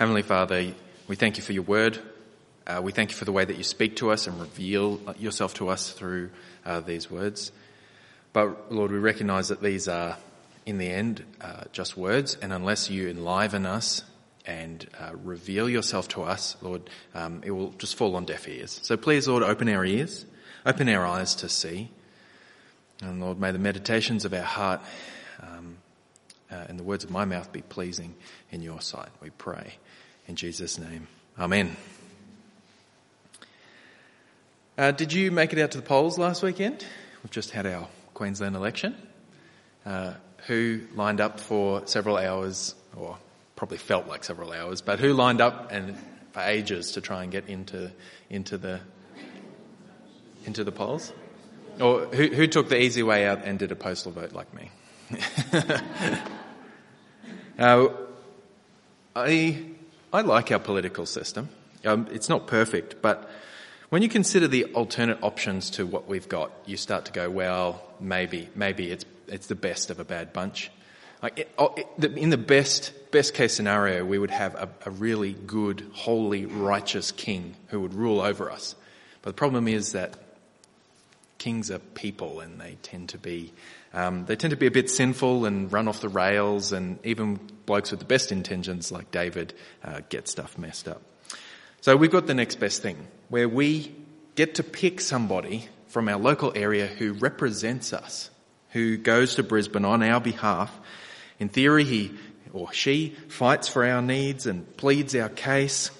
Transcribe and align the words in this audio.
Heavenly 0.00 0.22
Father, 0.22 0.72
we 1.08 1.14
thank 1.16 1.36
you 1.36 1.42
for 1.42 1.52
your 1.52 1.62
word. 1.62 1.98
Uh, 2.66 2.80
we 2.82 2.90
thank 2.90 3.10
you 3.10 3.16
for 3.18 3.26
the 3.26 3.32
way 3.32 3.44
that 3.44 3.58
you 3.58 3.62
speak 3.62 3.96
to 3.96 4.10
us 4.10 4.26
and 4.26 4.40
reveal 4.40 4.98
yourself 5.18 5.52
to 5.52 5.68
us 5.68 5.92
through 5.92 6.30
uh, 6.64 6.80
these 6.80 7.10
words. 7.10 7.52
But 8.32 8.72
Lord, 8.72 8.92
we 8.92 8.96
recognize 8.96 9.48
that 9.48 9.60
these 9.60 9.88
are, 9.88 10.16
in 10.64 10.78
the 10.78 10.88
end, 10.88 11.22
uh, 11.42 11.64
just 11.72 11.98
words, 11.98 12.38
and 12.40 12.50
unless 12.50 12.88
you 12.88 13.10
enliven 13.10 13.66
us 13.66 14.02
and 14.46 14.88
uh, 14.98 15.10
reveal 15.22 15.68
yourself 15.68 16.08
to 16.08 16.22
us, 16.22 16.56
Lord, 16.62 16.88
um, 17.14 17.42
it 17.44 17.50
will 17.50 17.72
just 17.72 17.94
fall 17.94 18.16
on 18.16 18.24
deaf 18.24 18.48
ears. 18.48 18.80
So 18.82 18.96
please, 18.96 19.28
Lord, 19.28 19.42
open 19.42 19.68
our 19.68 19.84
ears, 19.84 20.24
open 20.64 20.88
our 20.88 21.04
eyes 21.04 21.34
to 21.34 21.48
see. 21.50 21.90
And 23.02 23.20
Lord, 23.20 23.38
may 23.38 23.52
the 23.52 23.58
meditations 23.58 24.24
of 24.24 24.32
our 24.32 24.40
heart 24.40 24.80
um, 25.42 25.76
uh, 26.50 26.64
and 26.68 26.78
the 26.78 26.82
words 26.82 27.04
of 27.04 27.10
my 27.10 27.24
mouth 27.24 27.52
be 27.52 27.62
pleasing 27.62 28.14
in 28.50 28.62
your 28.62 28.80
sight, 28.80 29.10
we 29.22 29.30
pray. 29.30 29.74
In 30.26 30.36
Jesus' 30.36 30.78
name, 30.78 31.08
Amen. 31.38 31.76
Uh, 34.76 34.90
did 34.90 35.12
you 35.12 35.30
make 35.30 35.52
it 35.52 35.58
out 35.58 35.70
to 35.72 35.78
the 35.78 35.84
polls 35.84 36.18
last 36.18 36.42
weekend? 36.42 36.84
We've 37.22 37.30
just 37.30 37.50
had 37.50 37.66
our 37.66 37.88
Queensland 38.14 38.56
election. 38.56 38.96
Uh, 39.84 40.14
who 40.46 40.80
lined 40.94 41.20
up 41.20 41.40
for 41.40 41.86
several 41.86 42.16
hours, 42.16 42.74
or 42.96 43.16
probably 43.56 43.78
felt 43.78 44.06
like 44.06 44.24
several 44.24 44.52
hours, 44.52 44.80
but 44.80 44.98
who 44.98 45.12
lined 45.12 45.40
up 45.40 45.70
and 45.70 45.96
for 46.32 46.40
ages 46.40 46.92
to 46.92 47.00
try 47.00 47.22
and 47.22 47.32
get 47.32 47.48
into 47.48 47.90
into 48.28 48.56
the 48.58 48.80
into 50.44 50.64
the 50.64 50.72
polls? 50.72 51.12
Or 51.80 52.06
who, 52.06 52.26
who 52.28 52.46
took 52.46 52.68
the 52.68 52.80
easy 52.80 53.02
way 53.02 53.26
out 53.26 53.44
and 53.44 53.58
did 53.58 53.72
a 53.72 53.76
postal 53.76 54.12
vote 54.12 54.32
like 54.32 54.52
me? 54.52 54.70
uh, 57.60 57.88
I 59.14 59.64
I 60.12 60.22
like 60.22 60.50
our 60.50 60.58
political 60.58 61.06
system. 61.06 61.48
Um, 61.84 62.08
it's 62.10 62.28
not 62.28 62.46
perfect, 62.46 63.00
but 63.00 63.30
when 63.90 64.02
you 64.02 64.08
consider 64.08 64.48
the 64.48 64.64
alternate 64.66 65.18
options 65.22 65.70
to 65.70 65.86
what 65.86 66.08
we've 66.08 66.28
got, 66.28 66.52
you 66.64 66.76
start 66.76 67.06
to 67.06 67.12
go, 67.12 67.28
well, 67.30 67.82
maybe, 68.00 68.48
maybe 68.54 68.90
it's 68.90 69.04
it's 69.28 69.46
the 69.46 69.54
best 69.54 69.90
of 69.90 70.00
a 70.00 70.04
bad 70.04 70.32
bunch. 70.32 70.70
Like 71.22 71.40
it, 71.40 71.50
oh, 71.58 71.74
it, 71.76 72.16
in 72.16 72.30
the 72.30 72.38
best 72.38 72.92
best 73.10 73.34
case 73.34 73.52
scenario, 73.52 74.04
we 74.04 74.18
would 74.18 74.30
have 74.30 74.54
a, 74.54 74.68
a 74.86 74.90
really 74.90 75.32
good, 75.32 75.86
holy, 75.92 76.46
righteous 76.46 77.12
king 77.12 77.56
who 77.68 77.80
would 77.80 77.94
rule 77.94 78.20
over 78.20 78.50
us. 78.50 78.74
But 79.22 79.30
the 79.30 79.34
problem 79.34 79.68
is 79.68 79.92
that 79.92 80.16
kings 81.38 81.70
are 81.70 81.78
people, 81.78 82.40
and 82.40 82.60
they 82.60 82.78
tend 82.82 83.10
to 83.10 83.18
be 83.18 83.52
um, 83.92 84.24
they 84.26 84.36
tend 84.36 84.52
to 84.52 84.56
be 84.56 84.66
a 84.66 84.70
bit 84.70 84.88
sinful 84.88 85.46
and 85.46 85.72
run 85.72 85.88
off 85.88 86.00
the 86.00 86.08
rails, 86.08 86.72
and 86.72 86.98
even 87.04 87.40
blokes 87.66 87.90
with 87.90 88.00
the 88.00 88.06
best 88.06 88.30
intentions, 88.30 88.92
like 88.92 89.10
David, 89.10 89.54
uh, 89.82 90.00
get 90.08 90.28
stuff 90.28 90.56
messed 90.58 90.86
up. 90.86 91.02
So 91.80 91.96
we've 91.96 92.10
got 92.10 92.26
the 92.26 92.34
next 92.34 92.60
best 92.60 92.82
thing, 92.82 93.08
where 93.28 93.48
we 93.48 93.94
get 94.36 94.56
to 94.56 94.62
pick 94.62 95.00
somebody 95.00 95.68
from 95.88 96.08
our 96.08 96.18
local 96.18 96.52
area 96.54 96.86
who 96.86 97.14
represents 97.14 97.92
us, 97.92 98.30
who 98.70 98.96
goes 98.96 99.34
to 99.34 99.42
Brisbane 99.42 99.84
on 99.84 100.02
our 100.02 100.20
behalf. 100.20 100.70
In 101.40 101.48
theory, 101.48 101.84
he 101.84 102.12
or 102.52 102.72
she 102.72 103.16
fights 103.28 103.68
for 103.68 103.84
our 103.84 104.02
needs 104.02 104.46
and 104.46 104.76
pleads 104.76 105.14
our 105.16 105.28
case, 105.28 105.90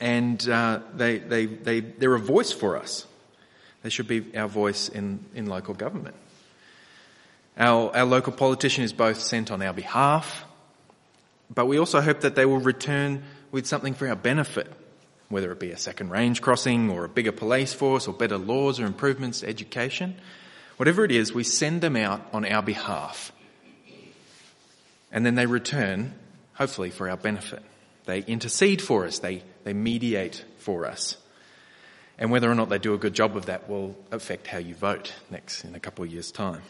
and 0.00 0.46
uh, 0.48 0.80
they, 0.94 1.18
they, 1.18 1.46
they, 1.46 1.80
they're 1.80 2.14
a 2.14 2.18
voice 2.18 2.52
for 2.52 2.76
us. 2.76 3.06
They 3.82 3.90
should 3.90 4.08
be 4.08 4.36
our 4.36 4.48
voice 4.48 4.88
in, 4.88 5.24
in 5.34 5.46
local 5.46 5.74
government. 5.74 6.16
Our, 7.58 7.96
our 7.96 8.04
local 8.04 8.32
politician 8.32 8.84
is 8.84 8.92
both 8.92 9.20
sent 9.20 9.50
on 9.50 9.62
our 9.62 9.72
behalf, 9.72 10.44
but 11.52 11.66
we 11.66 11.78
also 11.78 12.00
hope 12.00 12.20
that 12.20 12.34
they 12.34 12.44
will 12.44 12.58
return 12.58 13.22
with 13.50 13.66
something 13.66 13.94
for 13.94 14.06
our 14.08 14.16
benefit, 14.16 14.70
whether 15.28 15.50
it 15.52 15.60
be 15.60 15.70
a 15.70 15.78
second 15.78 16.10
range 16.10 16.42
crossing 16.42 16.90
or 16.90 17.04
a 17.04 17.08
bigger 17.08 17.32
police 17.32 17.72
force 17.72 18.06
or 18.06 18.12
better 18.12 18.36
laws 18.36 18.78
or 18.78 18.84
improvements 18.84 19.40
to 19.40 19.48
education. 19.48 20.16
Whatever 20.76 21.04
it 21.04 21.12
is, 21.12 21.32
we 21.32 21.44
send 21.44 21.80
them 21.80 21.96
out 21.96 22.26
on 22.32 22.44
our 22.44 22.62
behalf. 22.62 23.32
And 25.10 25.24
then 25.24 25.34
they 25.34 25.46
return, 25.46 26.14
hopefully 26.54 26.90
for 26.90 27.08
our 27.08 27.16
benefit. 27.16 27.62
They 28.04 28.20
intercede 28.20 28.82
for 28.82 29.06
us. 29.06 29.20
They, 29.20 29.42
they 29.64 29.72
mediate 29.72 30.44
for 30.58 30.84
us. 30.84 31.16
And 32.18 32.30
whether 32.30 32.50
or 32.50 32.54
not 32.54 32.68
they 32.68 32.78
do 32.78 32.92
a 32.92 32.98
good 32.98 33.14
job 33.14 33.36
of 33.36 33.46
that 33.46 33.68
will 33.68 33.96
affect 34.10 34.46
how 34.46 34.58
you 34.58 34.74
vote 34.74 35.14
next 35.30 35.64
in 35.64 35.74
a 35.74 35.80
couple 35.80 36.04
of 36.04 36.12
years' 36.12 36.30
time. 36.30 36.62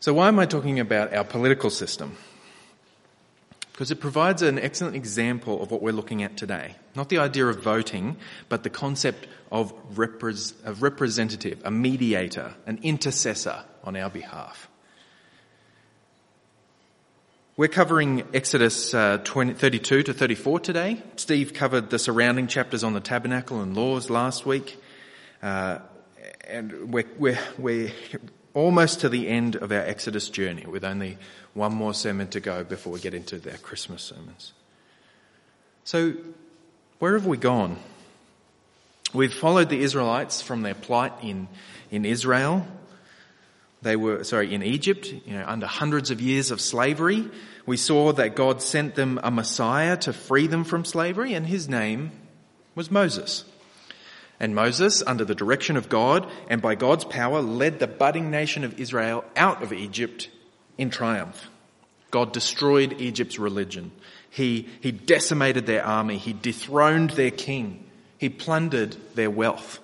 So 0.00 0.14
why 0.14 0.28
am 0.28 0.38
I 0.38 0.46
talking 0.46 0.80
about 0.80 1.12
our 1.12 1.24
political 1.24 1.68
system? 1.68 2.16
Because 3.70 3.90
it 3.90 4.00
provides 4.00 4.40
an 4.40 4.58
excellent 4.58 4.96
example 4.96 5.62
of 5.62 5.70
what 5.70 5.82
we're 5.82 5.92
looking 5.92 6.22
at 6.22 6.38
today. 6.38 6.74
Not 6.96 7.10
the 7.10 7.18
idea 7.18 7.46
of 7.46 7.62
voting, 7.62 8.16
but 8.48 8.62
the 8.62 8.70
concept 8.70 9.26
of, 9.52 9.74
of 9.98 10.82
representative, 10.82 11.60
a 11.66 11.70
mediator, 11.70 12.54
an 12.66 12.78
intercessor 12.82 13.62
on 13.84 13.94
our 13.94 14.08
behalf. 14.08 14.70
We're 17.58 17.68
covering 17.68 18.22
Exodus 18.32 18.94
uh, 18.94 19.18
20, 19.22 19.52
32 19.52 20.04
to 20.04 20.14
34 20.14 20.60
today. 20.60 21.02
Steve 21.16 21.52
covered 21.52 21.90
the 21.90 21.98
surrounding 21.98 22.46
chapters 22.46 22.82
on 22.84 22.94
the 22.94 23.00
tabernacle 23.00 23.60
and 23.60 23.76
laws 23.76 24.08
last 24.08 24.46
week. 24.46 24.80
Uh, 25.42 25.80
and 26.48 26.90
we're, 26.90 27.04
we're, 27.18 27.38
we're 27.58 27.92
almost 28.54 29.00
to 29.00 29.08
the 29.08 29.28
end 29.28 29.56
of 29.56 29.72
our 29.72 29.80
Exodus 29.82 30.28
journey 30.28 30.66
with 30.66 30.84
only 30.84 31.18
one 31.54 31.74
more 31.74 31.94
sermon 31.94 32.28
to 32.28 32.40
go 32.40 32.64
before 32.64 32.92
we 32.92 33.00
get 33.00 33.14
into 33.14 33.36
our 33.50 33.58
Christmas 33.58 34.02
sermons. 34.02 34.52
So, 35.84 36.14
where 36.98 37.14
have 37.14 37.26
we 37.26 37.36
gone? 37.36 37.78
We've 39.12 39.32
followed 39.32 39.70
the 39.70 39.80
Israelites 39.80 40.42
from 40.42 40.62
their 40.62 40.74
plight 40.74 41.12
in, 41.22 41.48
in 41.90 42.04
Israel. 42.04 42.66
They 43.82 43.96
were, 43.96 44.22
sorry, 44.24 44.54
in 44.54 44.62
Egypt, 44.62 45.12
you 45.26 45.32
know, 45.32 45.44
under 45.46 45.66
hundreds 45.66 46.10
of 46.10 46.20
years 46.20 46.50
of 46.50 46.60
slavery. 46.60 47.28
We 47.66 47.76
saw 47.76 48.12
that 48.12 48.36
God 48.36 48.62
sent 48.62 48.94
them 48.94 49.18
a 49.22 49.30
Messiah 49.30 49.96
to 49.98 50.12
free 50.12 50.46
them 50.46 50.64
from 50.64 50.84
slavery 50.84 51.34
and 51.34 51.46
his 51.46 51.68
name 51.68 52.12
was 52.74 52.90
Moses. 52.90 53.44
And 54.40 54.54
Moses, 54.54 55.02
under 55.06 55.24
the 55.26 55.34
direction 55.34 55.76
of 55.76 55.90
God 55.90 56.26
and 56.48 56.62
by 56.62 56.74
God's 56.74 57.04
power, 57.04 57.42
led 57.42 57.78
the 57.78 57.86
budding 57.86 58.30
nation 58.30 58.64
of 58.64 58.80
Israel 58.80 59.22
out 59.36 59.62
of 59.62 59.72
Egypt 59.72 60.30
in 60.78 60.88
triumph. 60.88 61.48
God 62.10 62.32
destroyed 62.32 63.00
Egypt's 63.00 63.38
religion. 63.38 63.92
He, 64.30 64.66
he 64.80 64.92
decimated 64.92 65.66
their 65.66 65.84
army. 65.84 66.16
He 66.16 66.32
dethroned 66.32 67.10
their 67.10 67.30
king. 67.30 67.84
He 68.16 68.30
plundered 68.30 68.96
their 69.14 69.30
wealth. 69.30 69.78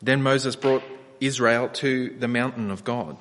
Then 0.00 0.22
Moses 0.22 0.56
brought 0.56 0.82
Israel 1.20 1.68
to 1.68 2.16
the 2.18 2.28
mountain 2.28 2.70
of 2.70 2.82
God. 2.82 3.16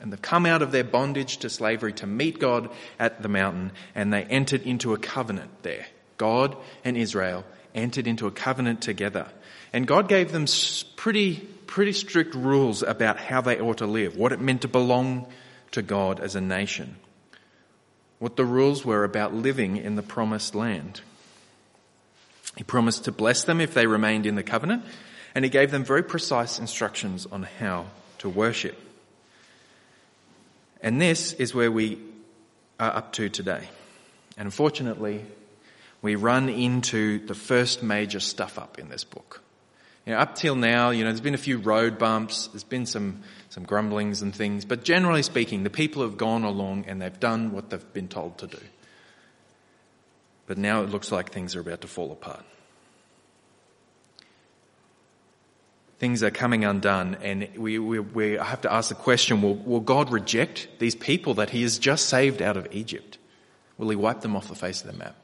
And 0.00 0.12
they've 0.12 0.22
come 0.22 0.46
out 0.46 0.62
of 0.62 0.70
their 0.70 0.84
bondage 0.84 1.38
to 1.38 1.50
slavery 1.50 1.92
to 1.94 2.06
meet 2.06 2.38
God 2.38 2.70
at 2.98 3.22
the 3.22 3.28
mountain, 3.28 3.72
and 3.94 4.12
they 4.12 4.22
entered 4.24 4.62
into 4.62 4.94
a 4.94 4.98
covenant 4.98 5.50
there. 5.62 5.86
God 6.16 6.56
and 6.84 6.96
Israel 6.96 7.44
entered 7.74 8.06
into 8.06 8.26
a 8.26 8.30
covenant 8.30 8.82
together. 8.82 9.28
And 9.72 9.86
God 9.86 10.08
gave 10.08 10.32
them 10.32 10.46
pretty, 10.96 11.36
pretty 11.66 11.92
strict 11.92 12.34
rules 12.34 12.82
about 12.82 13.18
how 13.18 13.40
they 13.40 13.60
ought 13.60 13.78
to 13.78 13.86
live, 13.86 14.16
what 14.16 14.32
it 14.32 14.40
meant 14.40 14.62
to 14.62 14.68
belong 14.68 15.26
to 15.72 15.82
God 15.82 16.20
as 16.20 16.34
a 16.34 16.40
nation, 16.40 16.96
what 18.18 18.36
the 18.36 18.44
rules 18.44 18.84
were 18.84 19.04
about 19.04 19.34
living 19.34 19.76
in 19.76 19.94
the 19.94 20.02
promised 20.02 20.54
land. 20.54 21.00
He 22.56 22.64
promised 22.64 23.04
to 23.04 23.12
bless 23.12 23.44
them 23.44 23.60
if 23.60 23.74
they 23.74 23.86
remained 23.86 24.26
in 24.26 24.34
the 24.34 24.42
covenant, 24.42 24.84
and 25.34 25.44
he 25.44 25.50
gave 25.50 25.70
them 25.70 25.84
very 25.84 26.02
precise 26.02 26.58
instructions 26.58 27.26
on 27.30 27.44
how 27.44 27.86
to 28.18 28.28
worship. 28.28 28.76
And 30.82 31.00
this 31.00 31.32
is 31.34 31.54
where 31.54 31.70
we 31.70 31.98
are 32.80 32.96
up 32.96 33.12
to 33.12 33.28
today. 33.28 33.68
And 34.36 34.46
unfortunately, 34.46 35.24
we 36.02 36.14
run 36.14 36.48
into 36.48 37.24
the 37.26 37.34
first 37.34 37.82
major 37.82 38.20
stuff 38.20 38.58
up 38.58 38.78
in 38.78 38.88
this 38.88 39.04
book. 39.04 39.42
You 40.06 40.14
know, 40.14 40.18
up 40.18 40.34
till 40.34 40.54
now, 40.54 40.90
you 40.90 41.04
know, 41.04 41.10
there's 41.10 41.20
been 41.20 41.34
a 41.34 41.38
few 41.38 41.58
road 41.58 41.98
bumps, 41.98 42.46
there's 42.48 42.64
been 42.64 42.86
some, 42.86 43.22
some 43.50 43.64
grumblings 43.64 44.22
and 44.22 44.34
things, 44.34 44.64
but 44.64 44.82
generally 44.82 45.22
speaking, 45.22 45.62
the 45.62 45.70
people 45.70 46.02
have 46.02 46.16
gone 46.16 46.42
along 46.42 46.86
and 46.88 47.02
they've 47.02 47.20
done 47.20 47.52
what 47.52 47.68
they've 47.70 47.92
been 47.92 48.08
told 48.08 48.38
to 48.38 48.46
do. 48.46 48.58
But 50.46 50.58
now 50.58 50.82
it 50.82 50.90
looks 50.90 51.12
like 51.12 51.30
things 51.30 51.54
are 51.54 51.60
about 51.60 51.82
to 51.82 51.86
fall 51.86 52.10
apart. 52.10 52.44
Things 55.98 56.22
are 56.22 56.30
coming 56.30 56.64
undone, 56.64 57.18
and 57.22 57.46
we, 57.58 57.78
we, 57.78 58.00
we 58.00 58.32
have 58.32 58.62
to 58.62 58.72
ask 58.72 58.88
the 58.88 58.94
question 58.94 59.42
will, 59.42 59.54
will 59.54 59.80
God 59.80 60.10
reject 60.10 60.66
these 60.78 60.94
people 60.94 61.34
that 61.34 61.50
He 61.50 61.60
has 61.60 61.78
just 61.78 62.08
saved 62.08 62.40
out 62.40 62.56
of 62.56 62.66
Egypt? 62.72 63.18
Will 63.76 63.90
He 63.90 63.96
wipe 63.96 64.22
them 64.22 64.34
off 64.34 64.48
the 64.48 64.54
face 64.54 64.80
of 64.80 64.90
the 64.90 64.96
map? 64.96 65.14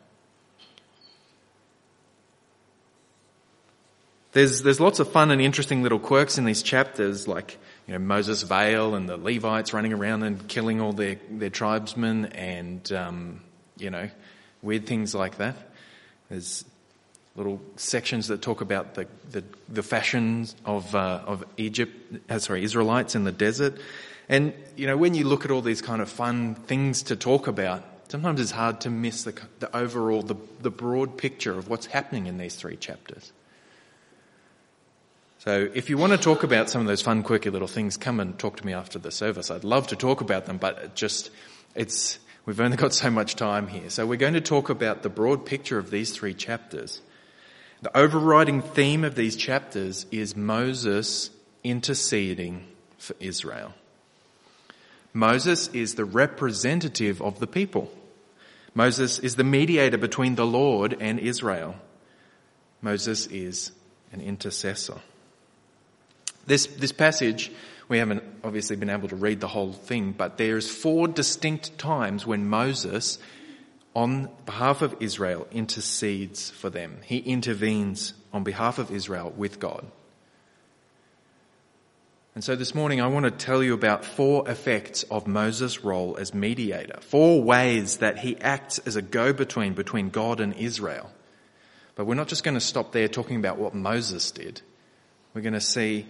There's, 4.36 4.60
there's 4.60 4.80
lots 4.80 5.00
of 5.00 5.10
fun 5.10 5.30
and 5.30 5.40
interesting 5.40 5.82
little 5.82 5.98
quirks 5.98 6.36
in 6.36 6.44
these 6.44 6.62
chapters, 6.62 7.26
like, 7.26 7.56
you 7.86 7.94
know, 7.94 7.98
Moses' 7.98 8.42
veil 8.42 8.94
and 8.94 9.08
the 9.08 9.16
Levites 9.16 9.72
running 9.72 9.94
around 9.94 10.24
and 10.24 10.46
killing 10.46 10.78
all 10.78 10.92
their, 10.92 11.16
their 11.30 11.48
tribesmen 11.48 12.26
and, 12.26 12.92
um, 12.92 13.40
you 13.78 13.88
know, 13.88 14.10
weird 14.60 14.84
things 14.84 15.14
like 15.14 15.38
that. 15.38 15.56
There's 16.28 16.66
little 17.34 17.62
sections 17.76 18.28
that 18.28 18.42
talk 18.42 18.60
about 18.60 18.92
the, 18.92 19.06
the, 19.30 19.42
the 19.70 19.82
fashions 19.82 20.54
of, 20.66 20.94
uh, 20.94 21.22
of 21.24 21.42
Egypt, 21.56 21.94
uh, 22.28 22.38
sorry, 22.38 22.62
Israelites 22.62 23.14
in 23.14 23.24
the 23.24 23.32
desert. 23.32 23.78
And, 24.28 24.52
you 24.76 24.86
know, 24.86 24.98
when 24.98 25.14
you 25.14 25.24
look 25.24 25.46
at 25.46 25.50
all 25.50 25.62
these 25.62 25.80
kind 25.80 26.02
of 26.02 26.10
fun 26.10 26.56
things 26.56 27.04
to 27.04 27.16
talk 27.16 27.46
about, 27.46 27.82
sometimes 28.08 28.38
it's 28.42 28.50
hard 28.50 28.82
to 28.82 28.90
miss 28.90 29.24
the, 29.24 29.32
the 29.60 29.74
overall, 29.74 30.20
the, 30.20 30.36
the 30.60 30.70
broad 30.70 31.16
picture 31.16 31.56
of 31.56 31.70
what's 31.70 31.86
happening 31.86 32.26
in 32.26 32.36
these 32.36 32.54
three 32.54 32.76
chapters. 32.76 33.32
So 35.46 35.70
if 35.72 35.90
you 35.90 35.96
want 35.96 36.10
to 36.10 36.18
talk 36.18 36.42
about 36.42 36.68
some 36.68 36.80
of 36.80 36.88
those 36.88 37.02
fun, 37.02 37.22
quirky 37.22 37.50
little 37.50 37.68
things, 37.68 37.96
come 37.96 38.18
and 38.18 38.36
talk 38.36 38.56
to 38.56 38.66
me 38.66 38.72
after 38.72 38.98
the 38.98 39.12
service. 39.12 39.48
I'd 39.48 39.62
love 39.62 39.86
to 39.86 39.96
talk 39.96 40.20
about 40.20 40.46
them, 40.46 40.58
but 40.58 40.76
it 40.78 40.96
just, 40.96 41.30
it's, 41.76 42.18
we've 42.46 42.60
only 42.60 42.76
got 42.76 42.92
so 42.92 43.12
much 43.12 43.36
time 43.36 43.68
here. 43.68 43.88
So 43.88 44.08
we're 44.08 44.16
going 44.16 44.34
to 44.34 44.40
talk 44.40 44.70
about 44.70 45.04
the 45.04 45.08
broad 45.08 45.46
picture 45.46 45.78
of 45.78 45.88
these 45.88 46.10
three 46.10 46.34
chapters. 46.34 47.00
The 47.80 47.96
overriding 47.96 48.60
theme 48.60 49.04
of 49.04 49.14
these 49.14 49.36
chapters 49.36 50.04
is 50.10 50.34
Moses 50.34 51.30
interceding 51.62 52.66
for 52.98 53.14
Israel. 53.20 53.72
Moses 55.12 55.68
is 55.68 55.94
the 55.94 56.04
representative 56.04 57.22
of 57.22 57.38
the 57.38 57.46
people. 57.46 57.88
Moses 58.74 59.20
is 59.20 59.36
the 59.36 59.44
mediator 59.44 59.96
between 59.96 60.34
the 60.34 60.44
Lord 60.44 60.96
and 60.98 61.20
Israel. 61.20 61.76
Moses 62.82 63.28
is 63.28 63.70
an 64.10 64.20
intercessor. 64.20 64.98
This, 66.46 66.66
this 66.66 66.92
passage, 66.92 67.50
we 67.88 67.98
haven't 67.98 68.22
obviously 68.44 68.76
been 68.76 68.90
able 68.90 69.08
to 69.08 69.16
read 69.16 69.40
the 69.40 69.48
whole 69.48 69.72
thing, 69.72 70.12
but 70.12 70.38
there's 70.38 70.70
four 70.70 71.08
distinct 71.08 71.76
times 71.78 72.26
when 72.26 72.48
Moses 72.48 73.18
on 73.94 74.28
behalf 74.44 74.82
of 74.82 74.94
Israel 75.00 75.46
intercedes 75.50 76.50
for 76.50 76.68
them. 76.68 76.98
He 77.02 77.18
intervenes 77.18 78.12
on 78.32 78.44
behalf 78.44 78.78
of 78.78 78.90
Israel 78.90 79.32
with 79.34 79.58
God. 79.58 79.86
And 82.34 82.44
so 82.44 82.54
this 82.54 82.74
morning 82.74 83.00
I 83.00 83.06
want 83.06 83.24
to 83.24 83.30
tell 83.30 83.62
you 83.62 83.72
about 83.72 84.04
four 84.04 84.48
effects 84.50 85.04
of 85.04 85.26
Moses' 85.26 85.82
role 85.82 86.18
as 86.18 86.34
mediator. 86.34 86.98
Four 87.00 87.42
ways 87.42 87.96
that 87.98 88.18
he 88.18 88.36
acts 88.36 88.78
as 88.80 88.96
a 88.96 89.02
go-between 89.02 89.72
between 89.72 90.10
God 90.10 90.40
and 90.40 90.52
Israel. 90.54 91.10
But 91.94 92.04
we're 92.04 92.14
not 92.14 92.28
just 92.28 92.44
going 92.44 92.54
to 92.54 92.60
stop 92.60 92.92
there 92.92 93.08
talking 93.08 93.36
about 93.36 93.56
what 93.56 93.74
Moses 93.74 94.30
did. 94.30 94.60
We're 95.32 95.40
going 95.40 95.54
to 95.54 95.60
see 95.62 96.04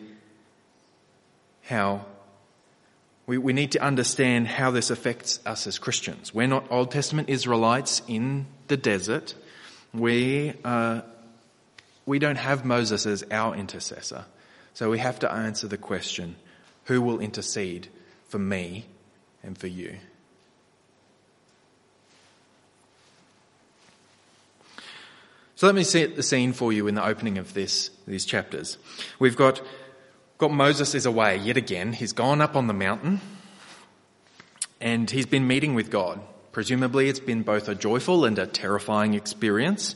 how 1.66 2.04
we, 3.26 3.38
we 3.38 3.52
need 3.52 3.72
to 3.72 3.82
understand 3.82 4.46
how 4.46 4.70
this 4.70 4.90
affects 4.90 5.40
us 5.44 5.66
as 5.66 5.78
Christians. 5.78 6.32
We're 6.32 6.46
not 6.46 6.70
Old 6.70 6.92
Testament 6.92 7.28
Israelites 7.28 8.02
in 8.06 8.46
the 8.68 8.76
desert. 8.76 9.34
We, 9.92 10.54
uh, 10.64 11.00
we 12.06 12.20
don't 12.20 12.36
have 12.36 12.64
Moses 12.64 13.04
as 13.04 13.24
our 13.30 13.56
intercessor. 13.56 14.24
So 14.74 14.90
we 14.90 14.98
have 14.98 15.18
to 15.20 15.32
answer 15.32 15.66
the 15.66 15.78
question, 15.78 16.36
who 16.84 17.02
will 17.02 17.18
intercede 17.18 17.88
for 18.28 18.38
me 18.38 18.86
and 19.42 19.58
for 19.58 19.66
you? 19.66 19.96
So 25.56 25.66
let 25.66 25.74
me 25.74 25.84
set 25.84 26.16
the 26.16 26.22
scene 26.22 26.52
for 26.52 26.72
you 26.72 26.86
in 26.86 26.94
the 26.94 27.04
opening 27.04 27.38
of 27.38 27.54
this, 27.54 27.90
these 28.06 28.26
chapters. 28.26 28.76
We've 29.18 29.36
got 29.36 29.62
got 30.38 30.52
Moses 30.52 30.94
is 30.94 31.06
away 31.06 31.38
yet 31.38 31.56
again. 31.56 31.92
He's 31.92 32.12
gone 32.12 32.40
up 32.40 32.56
on 32.56 32.66
the 32.66 32.74
mountain 32.74 33.20
and 34.80 35.10
he's 35.10 35.26
been 35.26 35.46
meeting 35.46 35.74
with 35.74 35.90
God. 35.90 36.20
Presumably 36.52 37.08
it's 37.08 37.20
been 37.20 37.42
both 37.42 37.68
a 37.68 37.74
joyful 37.74 38.24
and 38.24 38.38
a 38.38 38.46
terrifying 38.46 39.14
experience. 39.14 39.94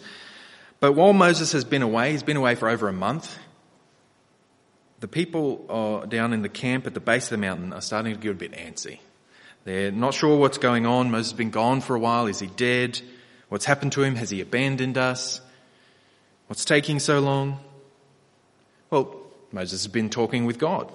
But 0.78 0.92
while 0.92 1.12
Moses 1.12 1.52
has 1.52 1.64
been 1.64 1.82
away, 1.82 2.12
he's 2.12 2.22
been 2.22 2.36
away 2.36 2.54
for 2.54 2.68
over 2.68 2.88
a 2.88 2.92
month, 2.92 3.38
the 5.00 5.08
people 5.08 5.66
uh, 6.02 6.06
down 6.06 6.32
in 6.32 6.42
the 6.42 6.48
camp 6.48 6.86
at 6.86 6.94
the 6.94 7.00
base 7.00 7.24
of 7.24 7.30
the 7.30 7.38
mountain 7.38 7.72
are 7.72 7.80
starting 7.80 8.14
to 8.14 8.20
get 8.20 8.32
a 8.32 8.34
bit 8.34 8.52
antsy. 8.52 8.98
They're 9.64 9.90
not 9.90 10.14
sure 10.14 10.38
what's 10.38 10.58
going 10.58 10.86
on. 10.86 11.10
Moses 11.10 11.32
has 11.32 11.36
been 11.38 11.50
gone 11.50 11.80
for 11.80 11.94
a 11.94 11.98
while. 11.98 12.26
Is 12.26 12.40
he 12.40 12.46
dead? 12.46 13.00
What's 13.48 13.64
happened 13.64 13.92
to 13.92 14.02
him? 14.02 14.14
Has 14.16 14.30
he 14.30 14.40
abandoned 14.40 14.96
us? 14.96 15.40
What's 16.46 16.64
taking 16.64 16.98
so 16.98 17.20
long? 17.20 17.60
Well, 18.90 19.19
Moses 19.52 19.82
has 19.82 19.92
been 19.92 20.10
talking 20.10 20.44
with 20.44 20.58
God. 20.58 20.90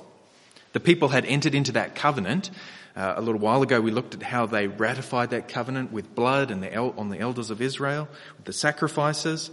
The 0.74 0.80
people 0.80 1.10
had 1.10 1.26
entered 1.26 1.56
into 1.56 1.74
that 1.74 1.96
covenant. 1.96 2.52
Uh, 2.96 3.14
a 3.18 3.22
little 3.22 3.40
while 3.40 3.62
ago, 3.62 3.82
we 3.82 3.92
looked 3.92 4.14
at 4.14 4.24
how 4.24 4.46
they 4.46 4.68
ratified 4.68 5.32
that 5.32 5.48
covenant 5.48 5.92
with 5.92 6.16
blood 6.16 6.52
and 6.52 6.64
the 6.64 6.74
el- 6.74 6.94
on 6.98 7.10
the 7.10 7.20
elders 7.20 7.50
of 7.50 7.62
Israel, 7.62 8.08
with 8.38 8.46
the 8.46 8.54
sacrifices. 8.54 9.52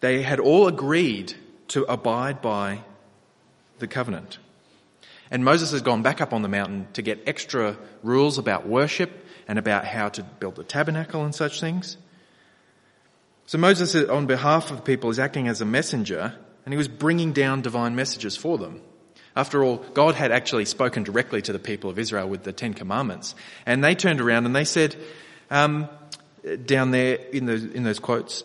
They 0.00 0.22
had 0.22 0.40
all 0.40 0.68
agreed 0.68 1.34
to 1.68 1.84
abide 1.84 2.42
by 2.42 2.80
the 3.78 3.86
covenant. 3.86 4.38
And 5.30 5.44
Moses 5.44 5.72
has 5.72 5.82
gone 5.82 6.02
back 6.02 6.20
up 6.20 6.32
on 6.32 6.42
the 6.42 6.48
mountain 6.48 6.86
to 6.92 7.02
get 7.02 7.22
extra 7.26 7.76
rules 8.02 8.38
about 8.38 8.66
worship 8.66 9.10
and 9.48 9.58
about 9.58 9.84
how 9.84 10.08
to 10.10 10.22
build 10.22 10.56
the 10.56 10.64
tabernacle 10.64 11.24
and 11.24 11.34
such 11.34 11.60
things. 11.60 11.96
So 13.46 13.58
Moses, 13.58 13.94
on 13.94 14.26
behalf 14.26 14.70
of 14.70 14.76
the 14.76 14.82
people, 14.82 15.10
is 15.10 15.18
acting 15.18 15.48
as 15.48 15.60
a 15.60 15.64
messenger 15.64 16.34
and 16.64 16.72
he 16.72 16.78
was 16.78 16.88
bringing 16.88 17.32
down 17.32 17.62
divine 17.62 17.94
messages 17.94 18.36
for 18.36 18.58
them. 18.58 18.80
After 19.34 19.64
all, 19.64 19.78
God 19.94 20.14
had 20.14 20.30
actually 20.30 20.66
spoken 20.66 21.04
directly 21.04 21.40
to 21.42 21.52
the 21.52 21.58
people 21.58 21.88
of 21.88 21.98
Israel 21.98 22.28
with 22.28 22.44
the 22.44 22.52
Ten 22.52 22.74
Commandments. 22.74 23.34
And 23.64 23.82
they 23.82 23.94
turned 23.94 24.20
around 24.20 24.44
and 24.46 24.54
they 24.54 24.64
said, 24.64 24.94
um, 25.50 25.88
down 26.66 26.90
there 26.90 27.14
in, 27.14 27.46
the, 27.46 27.72
in 27.72 27.82
those 27.82 27.98
quotes, 27.98 28.44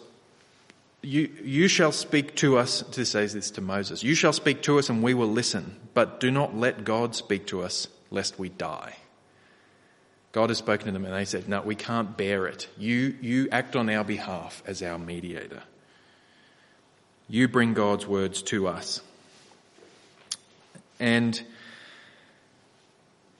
you, 1.01 1.29
you 1.43 1.67
shall 1.67 1.91
speak 1.91 2.35
to 2.37 2.57
us, 2.57 2.81
this 2.81 3.11
says 3.11 3.33
this 3.33 3.51
to 3.51 3.61
Moses, 3.61 4.03
you 4.03 4.15
shall 4.15 4.33
speak 4.33 4.61
to 4.63 4.79
us 4.79 4.89
and 4.89 5.03
we 5.03 5.13
will 5.13 5.29
listen, 5.29 5.75
but 5.93 6.19
do 6.19 6.31
not 6.31 6.55
let 6.55 6.83
God 6.83 7.15
speak 7.15 7.47
to 7.47 7.61
us 7.61 7.87
lest 8.09 8.39
we 8.39 8.49
die. 8.49 8.95
God 10.31 10.49
has 10.49 10.57
spoken 10.57 10.87
to 10.87 10.91
them 10.91 11.05
and 11.05 11.13
they 11.13 11.25
said, 11.25 11.47
no, 11.49 11.61
we 11.61 11.75
can't 11.75 12.15
bear 12.17 12.47
it. 12.47 12.67
You, 12.77 13.15
you 13.21 13.49
act 13.51 13.75
on 13.75 13.89
our 13.89 14.03
behalf 14.03 14.63
as 14.65 14.81
our 14.81 14.97
mediator. 14.97 15.63
You 17.29 17.47
bring 17.47 17.73
God's 17.73 18.07
words 18.07 18.41
to 18.43 18.67
us. 18.67 19.01
And 20.99 21.39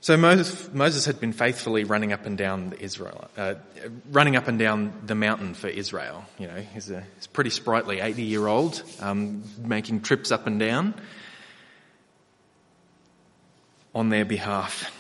so 0.02 0.16
Moses, 0.16 0.72
Moses, 0.74 1.06
had 1.06 1.20
been 1.20 1.34
faithfully 1.34 1.84
running 1.84 2.14
up 2.14 2.26
and 2.26 2.38
down 2.38 2.76
Israel, 2.80 3.30
uh, 3.38 3.56
running 4.12 4.36
up 4.36 4.48
and 4.48 4.58
down 4.58 4.94
the 5.06 5.16
mountain 5.16 5.54
for 5.54 5.68
Israel. 5.68 6.24
You 6.38 6.48
know, 6.48 6.56
he's 6.56 6.90
a, 6.90 7.04
he's 7.16 7.28
pretty 7.28 7.50
sprightly 7.50 8.00
80 8.00 8.24
year 8.24 8.48
old, 8.48 8.82
um, 9.02 9.44
making 9.58 10.02
trips 10.02 10.32
up 10.32 10.48
and 10.48 10.60
down 10.60 10.94
on 13.94 14.10
their 14.10 14.26
behalf. 14.26 14.94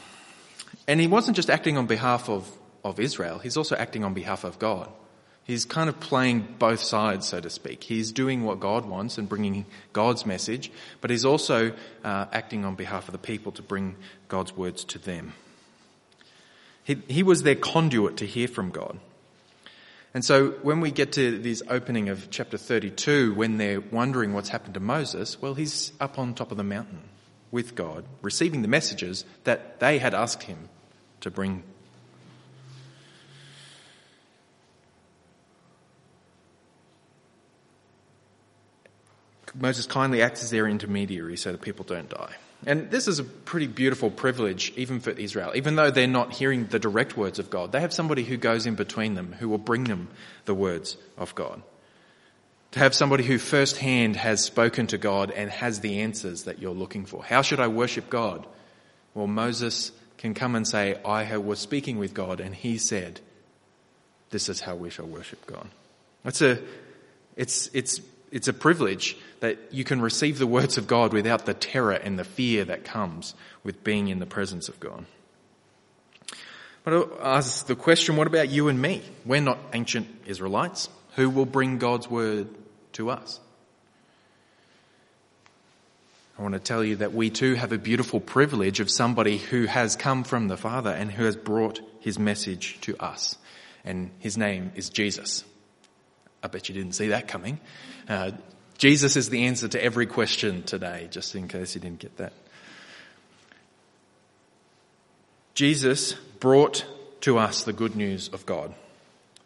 And 0.87 0.99
he 0.99 1.07
wasn't 1.07 1.35
just 1.35 1.49
acting 1.49 1.77
on 1.77 1.85
behalf 1.85 2.29
of, 2.29 2.49
of 2.83 2.99
Israel, 2.99 3.39
he's 3.39 3.57
also 3.57 3.75
acting 3.75 4.03
on 4.03 4.13
behalf 4.13 4.43
of 4.43 4.59
God. 4.59 4.89
He's 5.47 5.63
kind 5.63 5.87
of 5.87 5.97
playing 6.01 6.55
both 6.59 6.81
sides, 6.81 7.25
so 7.25 7.39
to 7.39 7.49
speak. 7.49 7.85
He's 7.85 8.11
doing 8.11 8.43
what 8.43 8.59
God 8.59 8.85
wants 8.85 9.17
and 9.17 9.29
bringing 9.29 9.65
God's 9.93 10.25
message, 10.25 10.69
but 10.99 11.09
he's 11.09 11.23
also 11.23 11.71
uh, 12.03 12.25
acting 12.33 12.65
on 12.65 12.75
behalf 12.75 13.07
of 13.07 13.13
the 13.13 13.17
people 13.17 13.53
to 13.53 13.61
bring 13.61 13.95
God's 14.27 14.55
words 14.57 14.83
to 14.83 14.99
them. 14.99 15.31
He, 16.83 16.95
he 17.07 17.23
was 17.23 17.43
their 17.43 17.55
conduit 17.55 18.17
to 18.17 18.25
hear 18.25 18.49
from 18.49 18.71
God. 18.71 18.99
And 20.13 20.25
so 20.25 20.49
when 20.63 20.81
we 20.81 20.91
get 20.91 21.13
to 21.13 21.37
this 21.37 21.63
opening 21.69 22.09
of 22.09 22.29
chapter 22.29 22.57
32, 22.57 23.33
when 23.33 23.55
they're 23.55 23.79
wondering 23.79 24.33
what's 24.33 24.49
happened 24.49 24.73
to 24.73 24.81
Moses, 24.81 25.41
well, 25.41 25.53
he's 25.53 25.93
up 26.01 26.19
on 26.19 26.33
top 26.33 26.51
of 26.51 26.57
the 26.57 26.63
mountain 26.63 27.03
with 27.51 27.73
God, 27.73 28.03
receiving 28.21 28.63
the 28.63 28.67
messages 28.67 29.23
that 29.45 29.79
they 29.79 29.99
had 29.99 30.13
asked 30.13 30.43
him 30.43 30.67
to 31.21 31.31
bring 31.31 31.63
Moses 39.59 39.85
kindly 39.85 40.21
acts 40.21 40.43
as 40.43 40.49
their 40.49 40.67
intermediary 40.67 41.37
so 41.37 41.51
that 41.51 41.61
people 41.61 41.85
don't 41.85 42.09
die. 42.09 42.35
And 42.65 42.89
this 42.89 43.07
is 43.07 43.19
a 43.19 43.23
pretty 43.23 43.67
beautiful 43.67 44.09
privilege 44.09 44.73
even 44.75 44.99
for 44.99 45.11
Israel. 45.11 45.51
Even 45.55 45.75
though 45.75 45.91
they're 45.91 46.07
not 46.07 46.33
hearing 46.33 46.65
the 46.65 46.79
direct 46.79 47.15
words 47.15 47.39
of 47.39 47.49
God, 47.49 47.71
they 47.71 47.81
have 47.81 47.93
somebody 47.93 48.23
who 48.23 48.37
goes 48.37 48.65
in 48.65 48.75
between 48.75 49.13
them, 49.13 49.33
who 49.33 49.47
will 49.49 49.59
bring 49.59 49.83
them 49.83 50.07
the 50.45 50.55
words 50.55 50.97
of 51.17 51.35
God. 51.35 51.61
To 52.71 52.79
have 52.79 52.95
somebody 52.95 53.23
who 53.23 53.37
firsthand 53.37 54.15
has 54.15 54.43
spoken 54.43 54.87
to 54.87 54.97
God 54.97 55.31
and 55.31 55.49
has 55.49 55.79
the 55.79 56.01
answers 56.01 56.43
that 56.43 56.59
you're 56.59 56.73
looking 56.73 57.05
for. 57.05 57.23
How 57.23 57.41
should 57.41 57.59
I 57.59 57.67
worship 57.67 58.09
God? 58.09 58.45
Well, 59.13 59.27
Moses 59.27 59.91
can 60.17 60.33
come 60.33 60.55
and 60.55 60.67
say, 60.67 60.99
I 61.03 61.37
was 61.37 61.59
speaking 61.59 61.97
with 61.97 62.13
God 62.13 62.39
and 62.39 62.53
he 62.53 62.77
said, 62.77 63.21
this 64.29 64.49
is 64.49 64.59
how 64.59 64.75
we 64.75 64.89
shall 64.89 65.05
worship 65.05 65.45
God. 65.45 65.67
It's 66.25 66.41
a, 66.41 66.59
it's, 67.35 67.69
it's 67.73 68.01
it's 68.31 68.47
a 68.47 68.53
privilege 68.53 69.17
that 69.39 69.57
you 69.71 69.83
can 69.83 70.01
receive 70.01 70.39
the 70.39 70.47
words 70.47 70.77
of 70.77 70.87
God 70.87 71.13
without 71.13 71.45
the 71.45 71.53
terror 71.53 71.93
and 71.93 72.17
the 72.17 72.23
fear 72.23 72.65
that 72.65 72.83
comes 72.83 73.35
with 73.63 73.83
being 73.83 74.07
in 74.07 74.19
the 74.19 74.25
presence 74.25 74.69
of 74.69 74.79
God. 74.79 75.05
But 76.83 77.19
I 77.21 77.37
ask 77.37 77.65
the 77.67 77.75
question, 77.75 78.15
what 78.15 78.27
about 78.27 78.49
you 78.49 78.69
and 78.69 78.81
me? 78.81 79.01
We're 79.25 79.41
not 79.41 79.59
ancient 79.73 80.07
Israelites. 80.25 80.89
Who 81.15 81.29
will 81.29 81.45
bring 81.45 81.79
God's 81.79 82.09
word 82.09 82.47
to 82.93 83.09
us? 83.09 83.39
I 86.39 86.43
want 86.43 86.53
to 86.53 86.59
tell 86.59 86.83
you 86.83 86.97
that 86.97 87.13
we 87.13 87.29
too 87.29 87.55
have 87.55 87.71
a 87.71 87.77
beautiful 87.79 88.19
privilege 88.19 88.79
of 88.79 88.91
somebody 88.91 89.37
who 89.37 89.65
has 89.65 89.95
come 89.95 90.23
from 90.23 90.47
the 90.47 90.57
Father 90.57 90.91
and 90.91 91.11
who 91.11 91.25
has 91.25 91.35
brought 91.35 91.81
his 91.99 92.19
message 92.19 92.79
to 92.81 92.95
us. 93.03 93.37
And 93.83 94.11
his 94.19 94.37
name 94.37 94.71
is 94.75 94.89
Jesus. 94.89 95.43
I 96.43 96.47
bet 96.47 96.69
you 96.69 96.75
didn't 96.75 96.93
see 96.93 97.09
that 97.09 97.27
coming. 97.27 97.59
Uh, 98.07 98.31
Jesus 98.77 99.15
is 99.15 99.29
the 99.29 99.45
answer 99.45 99.67
to 99.67 99.83
every 99.83 100.05
question 100.05 100.63
today, 100.63 101.07
just 101.09 101.35
in 101.35 101.47
case 101.47 101.75
you 101.75 101.81
didn't 101.81 101.99
get 101.99 102.17
that. 102.17 102.33
Jesus 105.55 106.13
brought 106.39 106.85
to 107.21 107.39
us 107.39 107.63
the 107.63 107.73
good 107.73 107.95
news 107.95 108.27
of 108.29 108.45
God, 108.45 108.73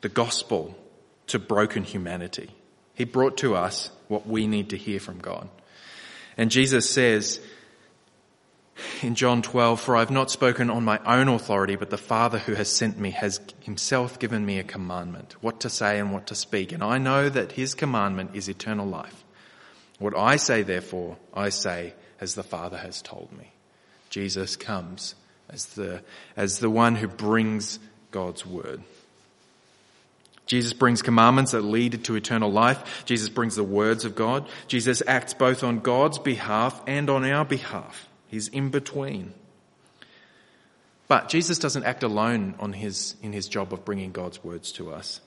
the 0.01 0.09
gospel 0.09 0.77
to 1.27 1.39
broken 1.39 1.83
humanity. 1.85 2.49
He 2.93 3.05
brought 3.05 3.37
to 3.37 3.55
us 3.55 3.89
what 4.09 4.27
we 4.27 4.47
need 4.47 4.71
to 4.71 4.77
hear 4.77 4.99
from 4.99 5.19
God. 5.19 5.47
And 6.37 6.51
Jesus 6.51 6.89
says 6.89 7.39
in 9.01 9.15
John 9.15 9.41
12, 9.41 9.79
for 9.79 9.95
I've 9.95 10.11
not 10.11 10.31
spoken 10.31 10.69
on 10.69 10.83
my 10.83 10.99
own 11.05 11.27
authority, 11.27 11.75
but 11.75 11.89
the 11.89 11.97
Father 11.97 12.37
who 12.37 12.53
has 12.53 12.69
sent 12.69 12.97
me 12.99 13.11
has 13.11 13.39
himself 13.61 14.19
given 14.19 14.45
me 14.45 14.59
a 14.59 14.63
commandment, 14.63 15.35
what 15.41 15.59
to 15.61 15.69
say 15.69 15.99
and 15.99 16.11
what 16.11 16.27
to 16.27 16.35
speak. 16.35 16.71
And 16.71 16.83
I 16.83 16.97
know 16.97 17.29
that 17.29 17.53
his 17.53 17.73
commandment 17.73 18.31
is 18.33 18.49
eternal 18.49 18.87
life. 18.87 19.23
What 19.99 20.17
I 20.17 20.37
say, 20.37 20.63
therefore, 20.63 21.17
I 21.33 21.49
say 21.49 21.93
as 22.19 22.35
the 22.35 22.43
Father 22.43 22.77
has 22.77 23.01
told 23.01 23.31
me. 23.37 23.51
Jesus 24.09 24.55
comes 24.55 25.15
as 25.49 25.65
the, 25.67 26.01
as 26.35 26.59
the 26.59 26.69
one 26.69 26.95
who 26.95 27.07
brings 27.07 27.79
God's 28.11 28.45
word. 28.45 28.81
Jesus 30.45 30.73
brings 30.73 31.01
commandments 31.01 31.51
that 31.51 31.61
lead 31.61 32.03
to 32.03 32.15
eternal 32.15 32.51
life. 32.51 33.05
Jesus 33.05 33.29
brings 33.29 33.55
the 33.55 33.63
words 33.63 34.03
of 34.03 34.15
God. 34.15 34.49
Jesus 34.67 35.01
acts 35.07 35.33
both 35.33 35.63
on 35.63 35.79
God's 35.79 36.19
behalf 36.19 36.81
and 36.87 37.09
on 37.09 37.23
our 37.23 37.45
behalf. 37.45 38.09
He's 38.31 38.47
in 38.47 38.69
between. 38.69 39.33
But 41.09 41.27
Jesus 41.27 41.59
doesn't 41.59 41.83
act 41.83 42.01
alone 42.03 42.55
on 42.57 42.71
his, 42.71 43.15
in 43.21 43.33
his 43.33 43.49
job 43.49 43.73
of 43.73 43.83
bringing 43.83 44.13
God's 44.13 44.41
words 44.41 44.71
to 44.73 44.93
us. 44.93 45.19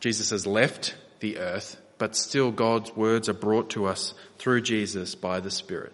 Jesus 0.00 0.30
has 0.30 0.46
left 0.46 0.96
the 1.20 1.36
earth, 1.36 1.76
but 1.98 2.16
still 2.16 2.50
God's 2.50 2.96
words 2.96 3.28
are 3.28 3.34
brought 3.34 3.68
to 3.70 3.84
us 3.84 4.14
through 4.38 4.62
Jesus 4.62 5.14
by 5.14 5.40
the 5.40 5.50
Spirit. 5.50 5.92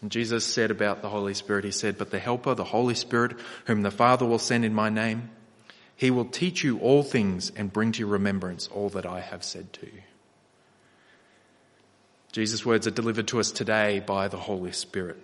And 0.00 0.12
Jesus 0.12 0.44
said 0.44 0.70
about 0.70 1.02
the 1.02 1.08
Holy 1.08 1.34
Spirit, 1.34 1.64
He 1.64 1.72
said, 1.72 1.98
But 1.98 2.12
the 2.12 2.20
Helper, 2.20 2.54
the 2.54 2.62
Holy 2.62 2.94
Spirit, 2.94 3.36
whom 3.64 3.82
the 3.82 3.90
Father 3.90 4.24
will 4.24 4.38
send 4.38 4.64
in 4.64 4.72
my 4.72 4.88
name, 4.88 5.30
He 5.96 6.12
will 6.12 6.26
teach 6.26 6.62
you 6.62 6.78
all 6.78 7.02
things 7.02 7.50
and 7.56 7.72
bring 7.72 7.90
to 7.90 8.00
your 8.00 8.08
remembrance 8.08 8.68
all 8.68 8.90
that 8.90 9.06
I 9.06 9.18
have 9.18 9.42
said 9.42 9.72
to 9.72 9.86
you. 9.86 10.02
Jesus' 12.36 12.66
words 12.66 12.86
are 12.86 12.90
delivered 12.90 13.28
to 13.28 13.40
us 13.40 13.50
today 13.50 13.98
by 13.98 14.28
the 14.28 14.36
Holy 14.36 14.70
Spirit, 14.72 15.16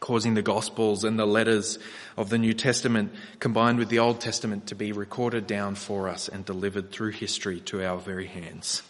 causing 0.00 0.34
the 0.34 0.42
Gospels 0.42 1.04
and 1.04 1.16
the 1.16 1.24
letters 1.24 1.78
of 2.16 2.30
the 2.30 2.38
New 2.38 2.52
Testament 2.52 3.12
combined 3.38 3.78
with 3.78 3.90
the 3.90 4.00
Old 4.00 4.20
Testament 4.20 4.66
to 4.66 4.74
be 4.74 4.90
recorded 4.90 5.46
down 5.46 5.76
for 5.76 6.08
us 6.08 6.28
and 6.28 6.44
delivered 6.44 6.90
through 6.90 7.12
history 7.12 7.60
to 7.60 7.86
our 7.86 7.96
very 7.96 8.26
hands. 8.26 8.82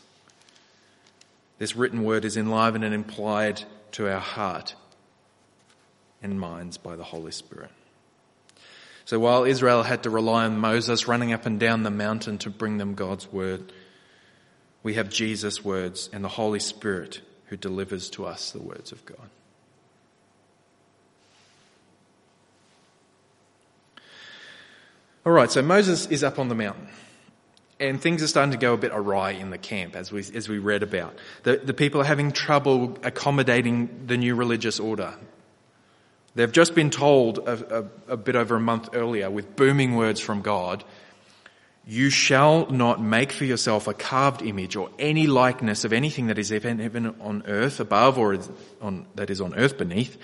This 1.58 1.76
written 1.76 2.04
word 2.04 2.24
is 2.24 2.38
enlivened 2.38 2.84
and 2.84 2.94
implied 2.94 3.64
to 3.92 4.10
our 4.10 4.18
heart 4.18 4.74
and 6.22 6.40
minds 6.40 6.78
by 6.78 6.96
the 6.96 7.04
Holy 7.04 7.32
Spirit. 7.32 7.70
So 9.04 9.18
while 9.18 9.44
Israel 9.44 9.82
had 9.82 10.04
to 10.04 10.08
rely 10.08 10.46
on 10.46 10.56
Moses 10.56 11.06
running 11.06 11.34
up 11.34 11.44
and 11.44 11.60
down 11.60 11.82
the 11.82 11.90
mountain 11.90 12.38
to 12.38 12.48
bring 12.48 12.78
them 12.78 12.94
God's 12.94 13.30
word, 13.30 13.74
we 14.82 14.94
have 14.94 15.08
Jesus' 15.08 15.64
words 15.64 16.08
and 16.12 16.24
the 16.24 16.28
Holy 16.28 16.60
Spirit 16.60 17.20
who 17.46 17.56
delivers 17.56 18.08
to 18.10 18.24
us 18.24 18.52
the 18.52 18.62
words 18.62 18.92
of 18.92 19.04
God. 19.04 19.28
All 25.26 25.32
right, 25.32 25.50
so 25.50 25.60
Moses 25.60 26.06
is 26.06 26.24
up 26.24 26.38
on 26.38 26.48
the 26.48 26.54
mountain. 26.54 26.88
And 27.78 28.00
things 28.00 28.22
are 28.22 28.26
starting 28.26 28.52
to 28.52 28.58
go 28.58 28.74
a 28.74 28.76
bit 28.76 28.92
awry 28.92 29.30
in 29.30 29.50
the 29.50 29.58
camp, 29.58 29.96
as 29.96 30.12
we, 30.12 30.20
as 30.34 30.48
we 30.48 30.58
read 30.58 30.82
about. 30.82 31.16
The, 31.44 31.56
the 31.56 31.72
people 31.72 32.00
are 32.00 32.04
having 32.04 32.30
trouble 32.30 32.98
accommodating 33.02 34.06
the 34.06 34.18
new 34.18 34.34
religious 34.34 34.78
order. 34.78 35.14
They've 36.34 36.52
just 36.52 36.74
been 36.74 36.90
told 36.90 37.38
a, 37.38 37.80
a, 38.08 38.12
a 38.12 38.16
bit 38.16 38.36
over 38.36 38.56
a 38.56 38.60
month 38.60 38.90
earlier 38.92 39.30
with 39.30 39.56
booming 39.56 39.96
words 39.96 40.20
from 40.20 40.42
God, 40.42 40.84
you 41.86 42.10
shall 42.10 42.66
not 42.70 43.02
make 43.02 43.32
for 43.32 43.44
yourself 43.44 43.88
a 43.88 43.94
carved 43.94 44.42
image 44.42 44.76
or 44.76 44.90
any 44.98 45.26
likeness 45.26 45.84
of 45.84 45.92
anything 45.92 46.28
that 46.28 46.38
is 46.38 46.52
even 46.52 47.14
on 47.20 47.42
earth 47.46 47.80
above 47.80 48.18
or 48.18 48.38
on, 48.80 49.06
that 49.14 49.30
is 49.30 49.40
on 49.40 49.54
earth 49.54 49.78
beneath 49.78 50.16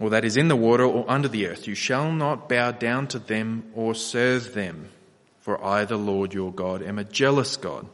or 0.00 0.10
that 0.10 0.24
is 0.24 0.36
in 0.36 0.48
the 0.48 0.56
water 0.56 0.84
or 0.84 1.04
under 1.08 1.28
the 1.28 1.46
earth. 1.46 1.66
You 1.66 1.74
shall 1.74 2.12
not 2.12 2.48
bow 2.48 2.72
down 2.72 3.06
to 3.08 3.18
them 3.18 3.70
or 3.74 3.94
serve 3.94 4.52
them. 4.52 4.90
For 5.40 5.64
I, 5.64 5.84
the 5.84 5.96
Lord 5.96 6.34
your 6.34 6.52
God, 6.52 6.82
am 6.82 6.98
a 6.98 7.04
jealous 7.04 7.56
God. 7.56 7.86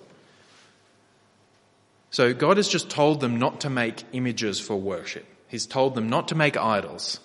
So 2.11 2.33
God 2.35 2.57
has 2.57 2.69
just 2.69 2.91
told 2.91 3.21
them 3.21 3.39
not 3.39 3.61
to 3.61 3.71
make 3.71 4.05
images 4.13 4.59
for 4.59 4.77
worship. 4.77 5.27
He's 5.49 5.67
told 5.67 5.95
them 5.95 6.09
not 6.09 6.29
to 6.29 6.35
make 6.35 6.57
idols 6.57 7.21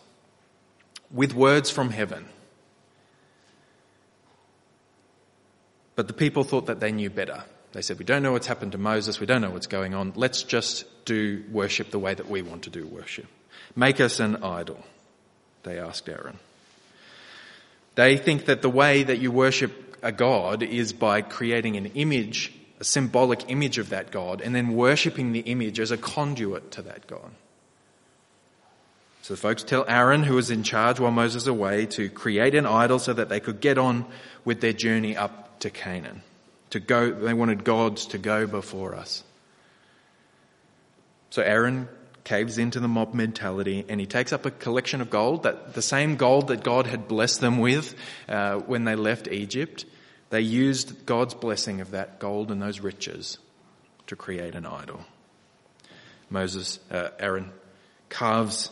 with 1.11 1.33
words 1.33 1.69
from 1.69 1.89
heaven. 1.89 2.25
But 5.97 6.07
the 6.07 6.13
people 6.13 6.43
thought 6.43 6.67
that 6.67 6.79
they 6.79 6.91
knew 6.91 7.09
better. 7.09 7.43
They 7.73 7.81
said, 7.81 7.97
we 7.97 8.05
don't 8.05 8.21
know 8.21 8.31
what's 8.31 8.45
happened 8.45 8.73
to 8.73 8.77
Moses. 8.77 9.19
We 9.19 9.25
don't 9.25 9.41
know 9.41 9.49
what's 9.49 9.67
going 9.67 9.95
on. 9.95 10.13
Let's 10.15 10.43
just 10.43 10.85
do 11.05 11.43
worship 11.51 11.89
the 11.89 11.97
way 11.97 12.13
that 12.13 12.29
we 12.29 12.43
want 12.43 12.63
to 12.63 12.69
do 12.69 12.85
worship. 12.85 13.25
Make 13.75 13.99
us 13.99 14.19
an 14.19 14.43
idol, 14.43 14.79
they 15.63 15.79
asked 15.79 16.07
Aaron. 16.07 16.37
They 17.95 18.15
think 18.15 18.45
that 18.45 18.61
the 18.61 18.69
way 18.69 19.03
that 19.03 19.17
you 19.17 19.31
worship 19.31 19.97
a 20.03 20.11
God 20.11 20.61
is 20.61 20.93
by 20.93 21.23
creating 21.23 21.77
an 21.77 21.87
image, 21.87 22.53
a 22.79 22.83
symbolic 22.83 23.49
image 23.49 23.79
of 23.79 23.89
that 23.89 24.11
God, 24.11 24.39
and 24.41 24.53
then 24.53 24.75
worshipping 24.75 25.31
the 25.31 25.39
image 25.39 25.79
as 25.79 25.89
a 25.89 25.97
conduit 25.97 26.69
to 26.73 26.83
that 26.83 27.07
God. 27.07 27.31
So 29.23 29.33
the 29.33 29.39
folks 29.39 29.63
tell 29.63 29.83
Aaron, 29.87 30.21
who 30.21 30.35
was 30.35 30.51
in 30.51 30.61
charge 30.61 30.99
while 30.99 31.11
Moses 31.11 31.43
was 31.43 31.47
away, 31.47 31.87
to 31.87 32.07
create 32.07 32.53
an 32.53 32.67
idol 32.67 32.99
so 32.99 33.13
that 33.13 33.29
they 33.29 33.39
could 33.39 33.61
get 33.61 33.79
on 33.79 34.05
with 34.45 34.61
their 34.61 34.73
journey 34.73 35.17
up 35.17 35.46
to 35.61 35.69
Canaan. 35.69 36.21
To 36.71 36.79
go, 36.79 37.11
they 37.11 37.33
wanted 37.33 37.63
gods 37.63 38.07
to 38.07 38.17
go 38.17 38.45
before 38.45 38.95
us. 38.95 39.23
So 41.29 41.41
Aaron 41.41 41.87
caves 42.23 42.57
into 42.57 42.79
the 42.81 42.87
mob 42.89 43.13
mentality 43.13 43.85
and 43.87 44.01
he 44.01 44.05
takes 44.05 44.33
up 44.33 44.45
a 44.45 44.51
collection 44.51 44.99
of 44.99 45.09
gold, 45.09 45.43
that 45.43 45.73
the 45.73 45.81
same 45.81 46.17
gold 46.17 46.49
that 46.49 46.63
God 46.63 46.85
had 46.85 47.07
blessed 47.07 47.39
them 47.39 47.59
with 47.59 47.95
uh, 48.27 48.57
when 48.57 48.83
they 48.83 48.95
left 48.95 49.29
Egypt. 49.29 49.85
They 50.29 50.41
used 50.41 51.05
God's 51.05 51.33
blessing 51.33 51.79
of 51.79 51.91
that 51.91 52.19
gold 52.19 52.51
and 52.51 52.61
those 52.61 52.81
riches 52.81 53.37
to 54.07 54.15
create 54.17 54.55
an 54.55 54.65
idol. 54.65 54.99
Moses, 56.29 56.79
uh, 56.91 57.09
Aaron, 57.17 57.51
carves 58.09 58.71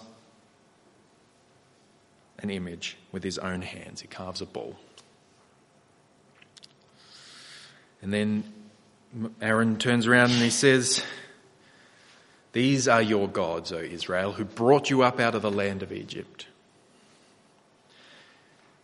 an 2.40 2.50
image 2.50 2.98
with 3.14 3.24
his 3.24 3.38
own 3.38 3.62
hands. 3.62 4.02
He 4.02 4.08
carves 4.08 4.42
a 4.42 4.46
bull. 4.46 4.76
And 8.06 8.14
then 8.14 8.44
Aaron 9.42 9.78
turns 9.78 10.06
around 10.06 10.30
and 10.30 10.40
he 10.40 10.52
says, 10.52 11.04
these 12.54 12.88
are 12.88 13.02
your 13.02 13.28
gods, 13.28 13.72
O 13.72 13.80
Israel, 13.80 14.32
who 14.32 14.46
brought 14.46 14.92
you 14.92 15.02
up 15.02 15.20
out 15.20 15.34
of 15.34 15.42
the 15.42 15.50
land 15.50 15.82
of 15.82 15.92
Egypt. 15.92 16.46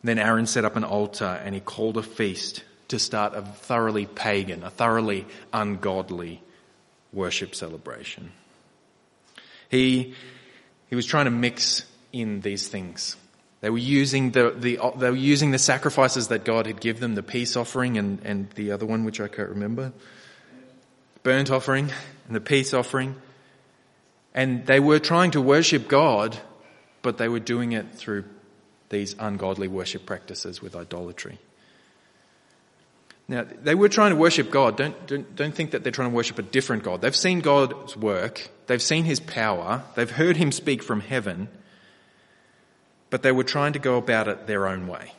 Then 0.04 0.18
Aaron 0.18 0.48
set 0.48 0.66
up 0.66 0.76
an 0.76 0.84
altar 0.84 1.40
and 1.46 1.54
he 1.54 1.62
called 1.62 1.98
a 1.98 2.02
feast 2.02 2.64
to 2.88 2.98
start 2.98 3.36
a 3.36 3.44
thoroughly 3.44 4.08
pagan, 4.08 4.64
a 4.64 4.72
thoroughly 4.72 5.28
ungodly 5.54 6.42
worship 7.14 7.54
celebration. 7.54 8.32
He, 9.70 10.16
he 10.90 10.96
was 10.96 11.06
trying 11.06 11.26
to 11.26 11.32
mix 11.32 11.86
in 12.12 12.42
these 12.42 12.68
things. 12.68 13.18
They 13.62 13.70
were 13.70 13.78
using 13.78 14.32
the, 14.32 14.50
the, 14.58 14.80
they 14.98 15.10
were 15.10 15.16
using 15.16 15.52
the 15.52 15.60
sacrifices 15.60 16.30
that 16.30 16.44
God 16.44 16.66
had 16.66 16.82
given 16.82 17.02
them, 17.02 17.16
the 17.16 17.24
peace 17.24 17.56
offering 17.56 17.98
and, 17.98 18.20
and 18.24 18.50
the 18.52 18.72
other 18.72 18.88
one, 18.88 19.06
which 19.06 19.22
I 19.22 19.28
can't 19.28 19.50
remember. 19.50 19.94
Burnt 21.24 21.52
offering 21.52 21.92
and 22.26 22.36
the 22.36 22.42
peace 22.42 22.74
offering. 22.74 23.16
And 24.34 24.66
they 24.66 24.80
were 24.80 24.98
trying 24.98 25.32
to 25.32 25.42
worship 25.42 25.88
God, 25.88 26.38
but 27.04 27.20
they 27.20 27.28
were 27.28 27.40
doing 27.40 27.74
it 27.74 27.94
through 27.94 28.26
these 28.90 29.16
ungodly 29.20 29.68
worship 29.68 30.08
practices 30.08 30.62
with 30.62 30.76
idolatry. 30.76 31.38
Now, 33.28 33.46
they 33.64 33.76
were 33.76 33.90
trying 33.90 34.10
to 34.10 34.16
worship 34.16 34.50
God. 34.50 34.76
Don't, 34.76 35.08
don't, 35.08 35.36
don't 35.36 35.56
think 35.56 35.72
that 35.72 35.84
they're 35.84 35.92
trying 35.92 36.10
to 36.10 36.16
worship 36.16 36.40
a 36.40 36.42
different 36.42 36.84
God. 36.84 37.02
They've 37.02 37.16
seen 37.16 37.40
God's 37.40 37.96
work. 37.96 38.50
They've 38.68 38.82
seen 38.82 39.06
his 39.06 39.20
power. 39.20 39.84
They've 39.96 40.10
heard 40.10 40.36
him 40.36 40.52
speak 40.52 40.82
from 40.82 41.00
heaven. 41.00 41.48
But 43.12 43.22
they 43.22 43.32
were 43.32 43.44
trying 43.44 43.74
to 43.74 43.80
go 43.80 43.98
about 43.98 44.28
it 44.28 44.48
their 44.48 44.68
own 44.68 44.88
way. 44.88 45.14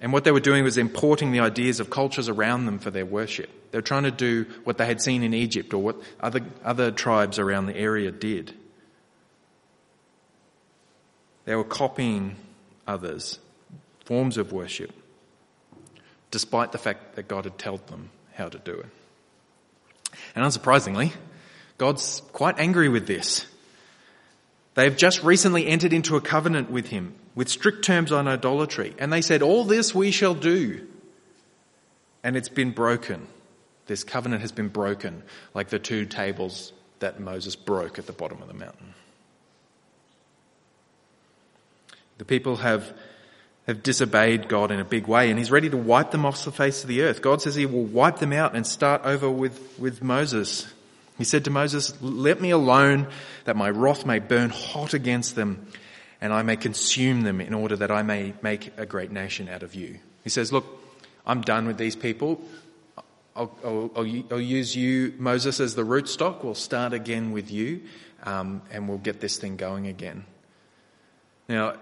And 0.00 0.12
what 0.12 0.24
they 0.24 0.32
were 0.32 0.40
doing 0.40 0.64
was 0.64 0.76
importing 0.76 1.30
the 1.30 1.40
ideas 1.40 1.78
of 1.78 1.90
cultures 1.90 2.28
around 2.28 2.66
them 2.66 2.80
for 2.80 2.90
their 2.90 3.06
worship. 3.06 3.48
They 3.70 3.78
were 3.78 3.82
trying 3.82 4.02
to 4.02 4.10
do 4.10 4.46
what 4.64 4.78
they 4.78 4.86
had 4.86 5.00
seen 5.00 5.22
in 5.22 5.32
Egypt 5.32 5.72
or 5.72 5.78
what 5.78 5.96
other, 6.18 6.40
other 6.64 6.90
tribes 6.90 7.38
around 7.38 7.66
the 7.66 7.76
area 7.76 8.10
did. 8.10 8.52
They 11.44 11.54
were 11.54 11.62
copying 11.62 12.34
others, 12.88 13.38
forms 14.04 14.36
of 14.36 14.52
worship 14.52 14.90
despite 16.30 16.72
the 16.72 16.78
fact 16.78 17.16
that 17.16 17.28
God 17.28 17.44
had 17.44 17.58
told 17.58 17.86
them 17.88 18.10
how 18.34 18.48
to 18.48 18.58
do 18.58 18.72
it. 18.72 18.86
And 20.34 20.44
unsurprisingly, 20.44 21.12
God's 21.78 22.22
quite 22.32 22.58
angry 22.58 22.88
with 22.88 23.06
this. 23.06 23.46
They 24.80 24.84
have 24.84 24.96
just 24.96 25.22
recently 25.22 25.66
entered 25.66 25.92
into 25.92 26.16
a 26.16 26.22
covenant 26.22 26.70
with 26.70 26.86
him 26.86 27.14
with 27.34 27.50
strict 27.50 27.84
terms 27.84 28.12
on 28.12 28.26
idolatry. 28.26 28.94
And 28.98 29.12
they 29.12 29.20
said, 29.20 29.42
all 29.42 29.64
this 29.64 29.94
we 29.94 30.10
shall 30.10 30.32
do. 30.34 30.88
And 32.24 32.34
it's 32.34 32.48
been 32.48 32.70
broken. 32.70 33.26
This 33.88 34.04
covenant 34.04 34.40
has 34.40 34.52
been 34.52 34.68
broken 34.68 35.22
like 35.52 35.68
the 35.68 35.78
two 35.78 36.06
tables 36.06 36.72
that 37.00 37.20
Moses 37.20 37.56
broke 37.56 37.98
at 37.98 38.06
the 38.06 38.14
bottom 38.14 38.40
of 38.40 38.48
the 38.48 38.54
mountain. 38.54 38.94
The 42.16 42.24
people 42.24 42.56
have 42.56 42.90
have 43.66 43.82
disobeyed 43.82 44.48
God 44.48 44.70
in 44.70 44.80
a 44.80 44.84
big 44.86 45.06
way 45.06 45.28
and 45.28 45.38
he's 45.38 45.50
ready 45.50 45.68
to 45.68 45.76
wipe 45.76 46.10
them 46.10 46.24
off 46.24 46.42
the 46.42 46.52
face 46.52 46.84
of 46.84 46.88
the 46.88 47.02
earth. 47.02 47.20
God 47.20 47.42
says 47.42 47.54
he 47.54 47.66
will 47.66 47.84
wipe 47.84 48.16
them 48.16 48.32
out 48.32 48.56
and 48.56 48.66
start 48.66 49.02
over 49.04 49.30
with, 49.30 49.78
with 49.78 50.02
Moses. 50.02 50.72
He 51.20 51.24
said 51.24 51.44
to 51.44 51.50
Moses, 51.50 51.92
let 52.00 52.40
me 52.40 52.48
alone 52.48 53.06
that 53.44 53.54
my 53.54 53.68
wrath 53.68 54.06
may 54.06 54.20
burn 54.20 54.48
hot 54.48 54.94
against 54.94 55.34
them 55.34 55.66
and 56.18 56.32
I 56.32 56.40
may 56.40 56.56
consume 56.56 57.24
them 57.24 57.42
in 57.42 57.52
order 57.52 57.76
that 57.76 57.90
I 57.90 58.02
may 58.02 58.32
make 58.40 58.72
a 58.78 58.86
great 58.86 59.10
nation 59.10 59.46
out 59.46 59.62
of 59.62 59.74
you. 59.74 59.98
He 60.24 60.30
says, 60.30 60.50
look, 60.50 60.64
I'm 61.26 61.42
done 61.42 61.66
with 61.66 61.76
these 61.76 61.94
people. 61.94 62.40
I'll, 63.36 63.54
I'll, 63.62 63.90
I'll, 64.30 64.40
use 64.40 64.74
you, 64.74 65.12
Moses, 65.18 65.60
as 65.60 65.74
the 65.74 65.84
rootstock. 65.84 66.42
We'll 66.42 66.54
start 66.54 66.94
again 66.94 67.32
with 67.32 67.50
you, 67.50 67.82
um, 68.22 68.62
and 68.70 68.88
we'll 68.88 68.96
get 68.96 69.20
this 69.20 69.36
thing 69.36 69.58
going 69.58 69.88
again. 69.88 70.24
Now, 71.50 71.74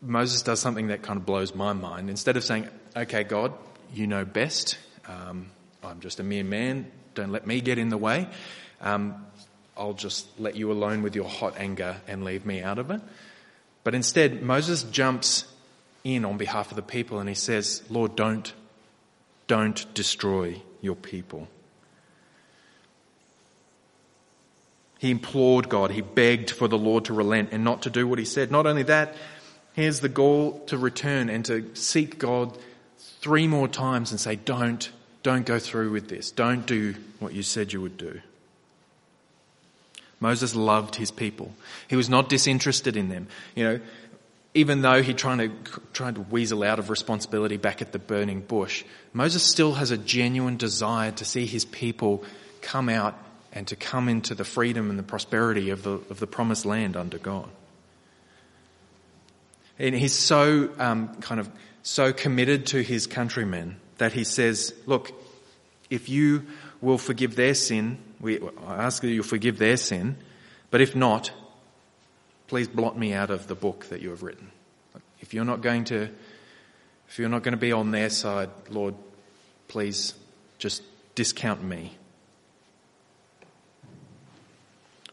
Moses 0.00 0.42
does 0.42 0.60
something 0.60 0.86
that 0.86 1.02
kind 1.02 1.16
of 1.16 1.26
blows 1.26 1.52
my 1.52 1.72
mind. 1.72 2.10
Instead 2.10 2.36
of 2.36 2.44
saying, 2.44 2.68
okay, 2.96 3.24
God, 3.24 3.54
you 3.92 4.06
know 4.06 4.24
best. 4.24 4.78
Um, 5.08 5.50
I'm 5.82 5.98
just 5.98 6.20
a 6.20 6.22
mere 6.22 6.44
man. 6.44 6.92
Don't 7.16 7.32
let 7.32 7.44
me 7.44 7.60
get 7.60 7.78
in 7.78 7.88
the 7.88 7.98
way. 7.98 8.28
Um, 8.80 9.26
I'll 9.76 9.92
just 9.92 10.26
let 10.38 10.56
you 10.56 10.72
alone 10.72 11.02
with 11.02 11.14
your 11.14 11.28
hot 11.28 11.54
anger 11.56 11.96
and 12.06 12.24
leave 12.24 12.44
me 12.44 12.62
out 12.62 12.78
of 12.78 12.90
it. 12.90 13.00
But 13.84 13.94
instead, 13.94 14.42
Moses 14.42 14.82
jumps 14.82 15.44
in 16.04 16.24
on 16.24 16.36
behalf 16.36 16.70
of 16.70 16.76
the 16.76 16.82
people 16.82 17.20
and 17.20 17.28
he 17.28 17.34
says, 17.34 17.82
Lord, 17.88 18.16
don't, 18.16 18.52
don't 19.46 19.92
destroy 19.94 20.62
your 20.80 20.96
people. 20.96 21.48
He 24.98 25.12
implored 25.12 25.68
God, 25.68 25.92
he 25.92 26.00
begged 26.00 26.50
for 26.50 26.66
the 26.66 26.78
Lord 26.78 27.04
to 27.04 27.14
relent 27.14 27.50
and 27.52 27.62
not 27.62 27.82
to 27.82 27.90
do 27.90 28.08
what 28.08 28.18
he 28.18 28.24
said. 28.24 28.50
Not 28.50 28.66
only 28.66 28.82
that, 28.84 29.14
Here's 29.78 30.00
the 30.00 30.08
goal 30.08 30.58
to 30.66 30.76
return 30.76 31.28
and 31.28 31.44
to 31.44 31.72
seek 31.76 32.18
God 32.18 32.58
three 33.20 33.46
more 33.46 33.68
times 33.68 34.10
and 34.10 34.18
say, 34.18 34.34
don't, 34.34 34.90
don't 35.22 35.46
go 35.46 35.60
through 35.60 35.92
with 35.92 36.08
this. 36.08 36.32
Don't 36.32 36.66
do 36.66 36.96
what 37.20 37.32
you 37.32 37.44
said 37.44 37.72
you 37.72 37.80
would 37.80 37.96
do. 37.96 38.20
Moses 40.20 40.54
loved 40.54 40.96
his 40.96 41.10
people. 41.10 41.52
He 41.88 41.96
was 41.96 42.08
not 42.08 42.28
disinterested 42.28 42.96
in 42.96 43.08
them. 43.08 43.28
You 43.54 43.64
know, 43.64 43.80
even 44.54 44.82
though 44.82 45.02
he 45.02 45.14
tried 45.14 45.38
to, 45.38 45.80
tried 45.92 46.16
to 46.16 46.22
weasel 46.22 46.64
out 46.64 46.78
of 46.78 46.90
responsibility 46.90 47.56
back 47.56 47.80
at 47.82 47.92
the 47.92 47.98
burning 47.98 48.40
bush, 48.40 48.84
Moses 49.12 49.42
still 49.42 49.74
has 49.74 49.90
a 49.90 49.98
genuine 49.98 50.56
desire 50.56 51.12
to 51.12 51.24
see 51.24 51.46
his 51.46 51.64
people 51.64 52.24
come 52.62 52.88
out 52.88 53.16
and 53.52 53.66
to 53.68 53.76
come 53.76 54.08
into 54.08 54.34
the 54.34 54.44
freedom 54.44 54.90
and 54.90 54.98
the 54.98 55.04
prosperity 55.04 55.70
of 55.70 55.82
the, 55.82 55.92
of 56.10 56.18
the 56.18 56.26
promised 56.26 56.66
land 56.66 56.96
under 56.96 57.18
God. 57.18 57.48
And 59.78 59.94
he's 59.94 60.14
so 60.14 60.70
um, 60.78 61.14
kind 61.20 61.40
of 61.40 61.48
so 61.82 62.12
committed 62.12 62.66
to 62.66 62.82
his 62.82 63.06
countrymen 63.06 63.76
that 63.98 64.12
he 64.12 64.24
says, 64.24 64.74
"Look, 64.86 65.12
if 65.88 66.08
you 66.08 66.46
will 66.80 66.98
forgive 66.98 67.36
their 67.36 67.54
sin, 67.54 67.98
we, 68.20 68.40
I 68.66 68.84
ask 68.84 69.02
that 69.02 69.08
you'll 69.08 69.24
forgive 69.24 69.58
their 69.58 69.76
sin, 69.76 70.16
but 70.70 70.80
if 70.80 70.94
not, 70.94 71.32
please 72.46 72.68
blot 72.68 72.98
me 72.98 73.12
out 73.12 73.30
of 73.30 73.46
the 73.46 73.54
book 73.54 73.86
that 73.86 74.00
you 74.00 74.10
have 74.10 74.22
written. 74.22 74.50
If 75.20 75.34
you're 75.34 75.44
not 75.44 75.60
going 75.60 75.84
to, 75.84 76.08
if 77.08 77.18
you're 77.18 77.28
not 77.28 77.42
going 77.42 77.52
to 77.52 77.58
be 77.58 77.72
on 77.72 77.90
their 77.90 78.10
side, 78.10 78.50
Lord, 78.70 78.94
please 79.68 80.14
just 80.58 80.82
discount 81.14 81.62
me." 81.62 81.94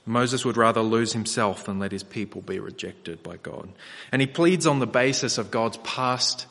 Moses 0.06 0.46
would 0.46 0.56
rather 0.56 0.82
lose 0.82 1.14
himself 1.14 1.66
than 1.66 1.80
let 1.80 1.92
his 1.92 2.04
people 2.04 2.42
be 2.42 2.60
rejected 2.60 3.24
by 3.24 3.38
God. 3.38 3.70
And 4.12 4.22
he 4.22 4.28
pleads 4.28 4.68
on 4.68 4.78
the 4.78 4.86
basis 4.86 5.40
of 5.40 5.50
God's 5.50 5.78
past 5.78 6.46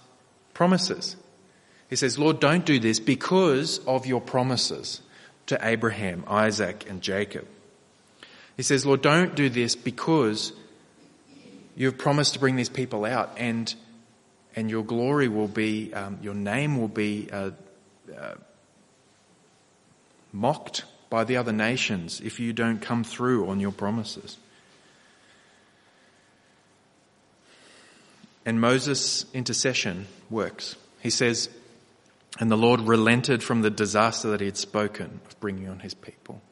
promises. 0.55 1.15
He 1.89 1.95
says, 1.95 2.19
Lord, 2.19 2.41
don't 2.41 2.67
do 2.67 2.81
this 2.81 2.99
because 2.99 3.79
of 3.87 4.07
your 4.07 4.21
promises 4.21 5.01
to 5.47 5.59
Abraham, 5.61 6.25
Isaac, 6.27 6.89
and 6.89 7.03
Jacob. 7.03 7.47
He 8.57 8.63
says, 8.63 8.87
Lord, 8.87 9.03
don't 9.03 9.35
do 9.35 9.49
this 9.49 9.75
because 9.75 10.53
you've 11.77 11.99
promised 11.99 12.35
to 12.35 12.39
bring 12.39 12.57
these 12.57 12.69
people 12.69 13.05
out 13.05 13.33
and, 13.37 13.75
and 14.55 14.71
your 14.71 14.85
glory 14.85 15.29
will 15.29 15.49
be, 15.49 15.93
um, 15.93 16.19
your 16.23 16.35
name 16.35 16.81
will 16.81 16.89
be 16.89 17.29
uh, 17.33 17.51
uh, 18.17 18.35
mocked 20.33 20.85
by 21.11 21.25
the 21.25 21.37
other 21.37 21.53
nations 21.53 22.21
if 22.21 22.41
you 22.41 22.53
don't 22.53 22.81
come 22.81 23.05
through 23.05 23.49
on 23.49 23.61
your 23.61 23.73
promises. 23.73 24.37
And 28.47 28.61
Moses' 28.61 29.25
intercession 29.33 30.07
works. 30.29 30.77
He 31.01 31.11
says, 31.11 31.49
and 32.41 32.51
the 32.51 32.57
Lord 32.57 32.81
relented 32.81 33.43
from 33.43 33.63
the 33.63 33.71
disaster 33.71 34.31
that 34.31 34.41
he 34.41 34.47
had 34.47 34.57
spoken 34.57 35.21
of 35.27 35.39
bringing 35.41 35.69
on 35.69 35.81
his 35.81 35.95
people. 35.95 36.43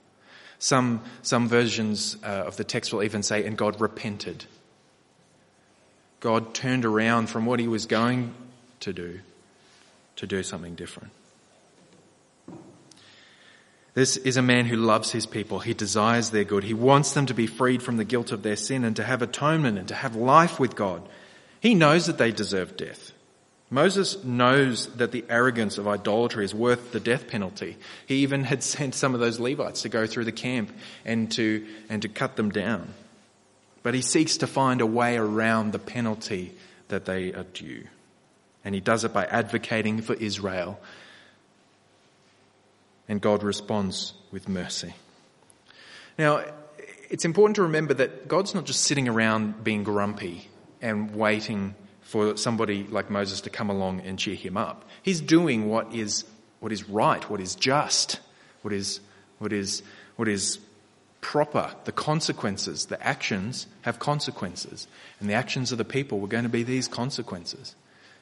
Some, 0.59 1.03
some 1.23 1.49
versions 1.49 2.17
uh, 2.23 2.27
of 2.27 2.57
the 2.57 2.65
text 2.65 2.93
will 2.93 3.03
even 3.03 3.23
say, 3.25 3.45
and 3.45 3.57
God 3.57 3.81
repented. 3.81 4.45
God 6.21 6.55
turned 6.55 6.85
around 6.85 7.29
from 7.29 7.47
what 7.47 7.59
he 7.59 7.67
was 7.67 7.87
going 7.87 8.33
to 8.81 8.93
do 8.93 9.21
to 10.17 10.27
do 10.27 10.45
something 10.45 10.77
different. 10.77 11.11
This 13.95 14.17
is 14.17 14.37
a 14.37 14.43
man 14.43 14.67
who 14.67 14.77
loves 14.77 15.11
his 15.11 15.27
people. 15.27 15.59
He 15.59 15.75
desires 15.75 16.31
their 16.31 16.45
good. 16.45 16.65
He 16.65 16.75
wants 16.75 17.13
them 17.13 17.27
to 17.27 17.35
be 17.35 17.47
freed 17.47 17.83
from 17.83 17.97
the 17.97 18.05
guilt 18.05 18.33
of 18.33 18.43
their 18.43 18.57
sin 18.57 18.85
and 18.85 18.97
to 18.97 19.05
have 19.05 19.21
atonement 19.21 19.79
and 19.79 19.89
to 19.89 19.95
have 19.95 20.17
life 20.17 20.59
with 20.59 20.77
God. 20.77 21.07
He 21.61 21.75
knows 21.75 22.07
that 22.07 22.19
they 22.19 22.31
deserve 22.31 22.77
death. 22.77 23.13
Moses 23.73 24.23
knows 24.23 24.87
that 24.97 25.11
the 25.11 25.25
arrogance 25.29 25.79
of 25.79 25.89
idolatry 25.89 26.45
is 26.45 26.55
worth 26.55 26.93
the 26.93 27.01
death 27.01 27.27
penalty. 27.27 27.77
He 28.07 28.17
even 28.17 28.45
had 28.45 28.63
sent 28.63 28.95
some 28.95 29.15
of 29.15 29.21
those 29.21 29.41
Levites 29.41 29.83
to 29.83 29.89
go 29.89 30.07
through 30.07 30.27
the 30.27 30.33
camp 30.33 30.71
and 31.05 31.33
to, 31.33 31.67
and 31.89 32.03
to 32.03 32.09
cut 32.09 32.37
them 32.37 32.51
down. 32.51 32.93
But 33.83 33.95
he 33.95 34.03
seeks 34.03 34.37
to 34.39 34.47
find 34.47 34.81
a 34.81 34.87
way 34.87 35.17
around 35.17 35.73
the 35.73 35.79
penalty 35.81 36.55
that 36.89 37.07
they 37.07 37.33
are 37.33 37.45
due. 37.45 37.85
And 38.65 38.75
he 38.75 38.81
does 38.81 39.03
it 39.03 39.13
by 39.13 39.25
advocating 39.25 40.03
for 40.03 40.15
Israel 40.15 40.79
and 43.09 43.21
God 43.21 43.43
responds 43.43 44.15
with 44.31 44.49
mercy. 44.49 44.95
Now, 46.19 46.45
it's 47.11 47.25
important 47.25 47.57
to 47.57 47.63
remember 47.63 47.95
that 47.95 48.29
God's 48.29 48.55
not 48.55 48.65
just 48.65 48.85
sitting 48.85 49.09
around 49.09 49.65
being 49.65 49.83
grumpy 49.83 50.49
and 50.81 51.15
waiting 51.15 51.75
for 52.13 52.37
somebody 52.37 52.85
like 52.91 53.09
Moses 53.09 53.41
to 53.41 53.49
come 53.49 53.71
along 53.71 54.03
and 54.03 54.19
cheer 54.19 54.35
him 54.35 54.59
up. 54.59 54.85
He's 55.03 55.19
doing 55.19 55.71
what 55.71 55.95
is, 55.95 56.25
what 56.61 56.71
is 56.71 56.87
right, 56.87 57.29
what 57.31 57.41
is 57.41 57.55
just, 57.55 58.21
what 58.61 58.75
is, 58.75 59.01
what 59.39 59.51
is, 59.51 59.83
what 60.17 60.29
is 60.29 60.59
proper. 61.23 61.75
The 61.85 61.93
consequences, 61.93 62.85
the 62.85 63.03
actions 63.03 63.67
have 63.81 63.99
consequences. 63.99 64.89
And 65.21 65.31
the 65.31 65.33
actions 65.33 65.73
of 65.73 65.79
the 65.79 65.87
people 65.87 66.21
were 66.21 66.29
going 66.29 66.43
to 66.43 66.51
be 66.51 66.63
these 66.63 66.87
consequences. 66.87 67.75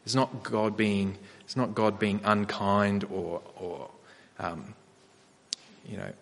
It's 0.05 0.15
not 0.15 0.45
God 0.45 0.77
being, 0.77 1.19
it's 1.41 1.57
not 1.57 1.75
God 1.75 1.99
being 1.99 2.21
unkind 2.23 3.03
or, 3.11 3.43
or 3.57 3.91
um, 4.39 4.75
you 5.85 5.97
know, 5.97 6.13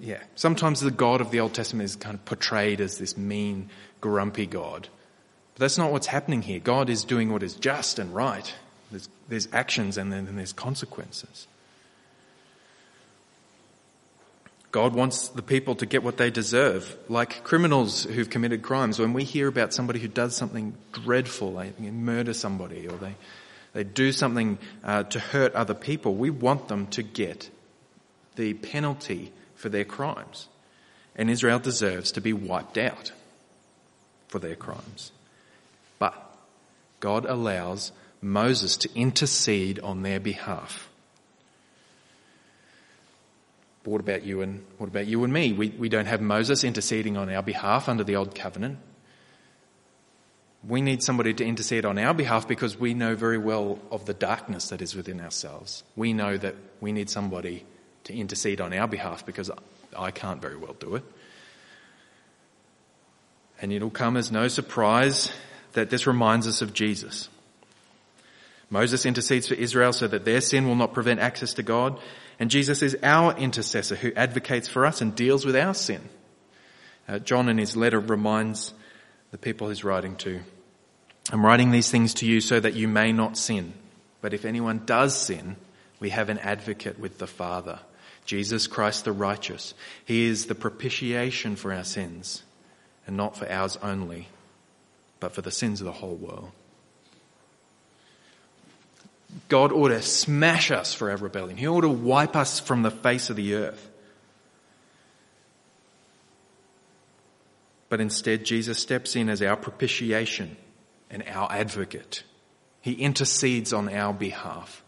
yeah. 0.00 0.18
Sometimes 0.34 0.80
the 0.80 0.90
God 0.90 1.20
of 1.20 1.30
the 1.30 1.38
Old 1.38 1.54
Testament 1.54 1.84
is 1.84 1.94
kind 1.94 2.16
of 2.16 2.24
portrayed 2.24 2.80
as 2.80 2.98
this 2.98 3.16
mean, 3.16 3.70
grumpy 4.00 4.46
God. 4.46 4.88
But 5.54 5.60
that's 5.60 5.78
not 5.78 5.92
what's 5.92 6.06
happening 6.06 6.42
here. 6.42 6.60
God 6.60 6.88
is 6.88 7.04
doing 7.04 7.32
what 7.32 7.42
is 7.42 7.54
just 7.54 7.98
and 7.98 8.14
right. 8.14 8.52
There's, 8.90 9.08
there's 9.28 9.48
actions 9.52 9.98
and 9.98 10.12
then 10.12 10.36
there's 10.36 10.52
consequences. 10.52 11.46
God 14.72 14.94
wants 14.94 15.28
the 15.28 15.42
people 15.42 15.74
to 15.76 15.86
get 15.86 16.02
what 16.02 16.16
they 16.16 16.30
deserve, 16.30 16.96
like 17.10 17.44
criminals 17.44 18.04
who've 18.04 18.30
committed 18.30 18.62
crimes. 18.62 18.98
When 18.98 19.12
we 19.12 19.22
hear 19.22 19.46
about 19.46 19.74
somebody 19.74 20.00
who 20.00 20.08
does 20.08 20.34
something 20.34 20.74
dreadful, 20.92 21.56
they 21.56 21.90
murder 21.90 22.32
somebody 22.32 22.88
or 22.88 22.96
they, 22.96 23.14
they 23.74 23.84
do 23.84 24.12
something 24.12 24.58
uh, 24.82 25.02
to 25.04 25.20
hurt 25.20 25.54
other 25.54 25.74
people, 25.74 26.14
we 26.14 26.30
want 26.30 26.68
them 26.68 26.86
to 26.88 27.02
get 27.02 27.50
the 28.36 28.54
penalty 28.54 29.30
for 29.56 29.68
their 29.68 29.84
crimes. 29.84 30.48
And 31.14 31.28
Israel 31.28 31.58
deserves 31.58 32.12
to 32.12 32.22
be 32.22 32.32
wiped 32.32 32.78
out 32.78 33.12
for 34.28 34.38
their 34.38 34.56
crimes. 34.56 35.12
God 37.02 37.26
allows 37.26 37.90
Moses 38.20 38.76
to 38.76 38.88
intercede 38.94 39.80
on 39.80 40.02
their 40.02 40.20
behalf. 40.20 40.88
But 43.82 43.90
what 43.90 44.00
about 44.00 44.22
you 44.22 44.40
and 44.40 44.64
what 44.78 44.86
about 44.86 45.08
you 45.08 45.24
and 45.24 45.32
me? 45.32 45.52
We, 45.52 45.70
we 45.70 45.88
don't 45.88 46.06
have 46.06 46.20
Moses 46.20 46.62
interceding 46.62 47.16
on 47.16 47.28
our 47.28 47.42
behalf 47.42 47.88
under 47.88 48.04
the 48.04 48.14
old 48.14 48.36
covenant. 48.36 48.78
We 50.66 50.80
need 50.80 51.02
somebody 51.02 51.34
to 51.34 51.44
intercede 51.44 51.84
on 51.84 51.98
our 51.98 52.14
behalf 52.14 52.46
because 52.46 52.78
we 52.78 52.94
know 52.94 53.16
very 53.16 53.38
well 53.38 53.80
of 53.90 54.06
the 54.06 54.14
darkness 54.14 54.68
that 54.68 54.80
is 54.80 54.94
within 54.94 55.20
ourselves. 55.20 55.82
We 55.96 56.12
know 56.12 56.36
that 56.36 56.54
we 56.80 56.92
need 56.92 57.10
somebody 57.10 57.64
to 58.04 58.14
intercede 58.14 58.60
on 58.60 58.72
our 58.72 58.86
behalf 58.86 59.26
because 59.26 59.50
I 59.98 60.12
can't 60.12 60.40
very 60.40 60.56
well 60.56 60.76
do 60.78 60.94
it. 60.94 61.02
And 63.60 63.72
it'll 63.72 63.90
come 63.90 64.16
as 64.16 64.30
no 64.30 64.46
surprise 64.46 65.32
that 65.72 65.90
this 65.90 66.06
reminds 66.06 66.46
us 66.46 66.62
of 66.62 66.72
Jesus. 66.72 67.28
Moses 68.70 69.04
intercedes 69.04 69.48
for 69.48 69.54
Israel 69.54 69.92
so 69.92 70.08
that 70.08 70.24
their 70.24 70.40
sin 70.40 70.66
will 70.66 70.74
not 70.74 70.94
prevent 70.94 71.20
access 71.20 71.52
to 71.54 71.62
God. 71.62 71.98
And 72.38 72.50
Jesus 72.50 72.82
is 72.82 72.96
our 73.02 73.36
intercessor 73.36 73.94
who 73.94 74.12
advocates 74.14 74.66
for 74.66 74.86
us 74.86 75.02
and 75.02 75.14
deals 75.14 75.44
with 75.44 75.54
our 75.56 75.74
sin. 75.74 76.08
Uh, 77.06 77.18
John 77.18 77.48
in 77.50 77.58
his 77.58 77.76
letter 77.76 78.00
reminds 78.00 78.72
the 79.30 79.38
people 79.38 79.68
he's 79.68 79.84
writing 79.84 80.16
to, 80.16 80.40
I'm 81.30 81.44
writing 81.44 81.70
these 81.70 81.90
things 81.90 82.14
to 82.14 82.26
you 82.26 82.40
so 82.40 82.58
that 82.58 82.74
you 82.74 82.88
may 82.88 83.12
not 83.12 83.36
sin. 83.36 83.74
But 84.22 84.34
if 84.34 84.44
anyone 84.44 84.82
does 84.86 85.16
sin, 85.16 85.56
we 86.00 86.10
have 86.10 86.30
an 86.30 86.38
advocate 86.38 86.98
with 86.98 87.18
the 87.18 87.26
Father, 87.26 87.78
Jesus 88.24 88.66
Christ 88.66 89.04
the 89.04 89.12
righteous. 89.12 89.74
He 90.04 90.24
is 90.24 90.46
the 90.46 90.54
propitiation 90.54 91.56
for 91.56 91.72
our 91.72 91.84
sins, 91.84 92.42
and 93.06 93.16
not 93.16 93.36
for 93.36 93.50
ours 93.50 93.78
only, 93.82 94.28
but 95.22 95.32
for 95.32 95.40
the 95.40 95.52
sins 95.52 95.80
of 95.80 95.84
the 95.84 95.92
whole 95.92 96.16
world. 96.16 96.50
God 99.48 99.70
ought 99.70 99.88
to 99.88 100.02
smash 100.02 100.72
us 100.72 100.92
for 100.92 101.10
our 101.12 101.16
rebellion. 101.16 101.56
He 101.56 101.68
ought 101.68 101.82
to 101.82 101.88
wipe 101.88 102.34
us 102.34 102.58
from 102.58 102.82
the 102.82 102.90
face 102.90 103.30
of 103.30 103.36
the 103.36 103.54
earth. 103.54 103.88
But 107.88 108.00
instead, 108.00 108.44
Jesus 108.44 108.80
steps 108.80 109.14
in 109.14 109.28
as 109.28 109.40
our 109.42 109.56
propitiation 109.56 110.56
and 111.08 111.22
our 111.28 111.50
advocate. 111.52 112.24
He 112.80 112.94
intercedes 112.94 113.72
on 113.72 113.88
our 113.88 114.12
behalf. 114.12 114.82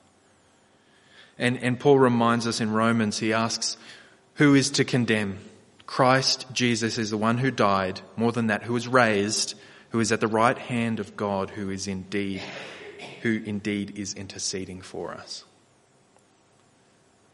And, 1.38 1.62
and 1.62 1.79
Paul 1.79 2.01
reminds 2.01 2.49
us 2.49 2.61
in 2.61 2.73
Romans, 2.73 3.18
he 3.18 3.33
asks, 3.33 3.77
who 4.35 4.55
is 4.55 4.70
to 4.73 4.85
condemn? 4.85 5.38
Christ 5.87 6.47
Jesus 6.53 6.99
is 6.99 7.11
the 7.11 7.16
one 7.16 7.38
who 7.38 7.53
died, 7.53 8.01
more 8.16 8.33
than 8.33 8.49
that, 8.49 8.64
who 8.64 8.73
was 8.73 8.88
raised, 8.88 9.55
who 9.94 10.00
is 10.00 10.11
at 10.11 10.18
the 10.18 10.26
right 10.26 10.59
hand 10.59 10.98
of 10.98 11.16
God, 11.16 11.50
who 11.50 11.70
is 11.70 11.87
indeed 11.87 12.42
who 13.22 13.40
indeed 13.46 13.96
is 13.96 14.12
interceding 14.12 14.80
for 14.80 15.12
us. 15.12 15.44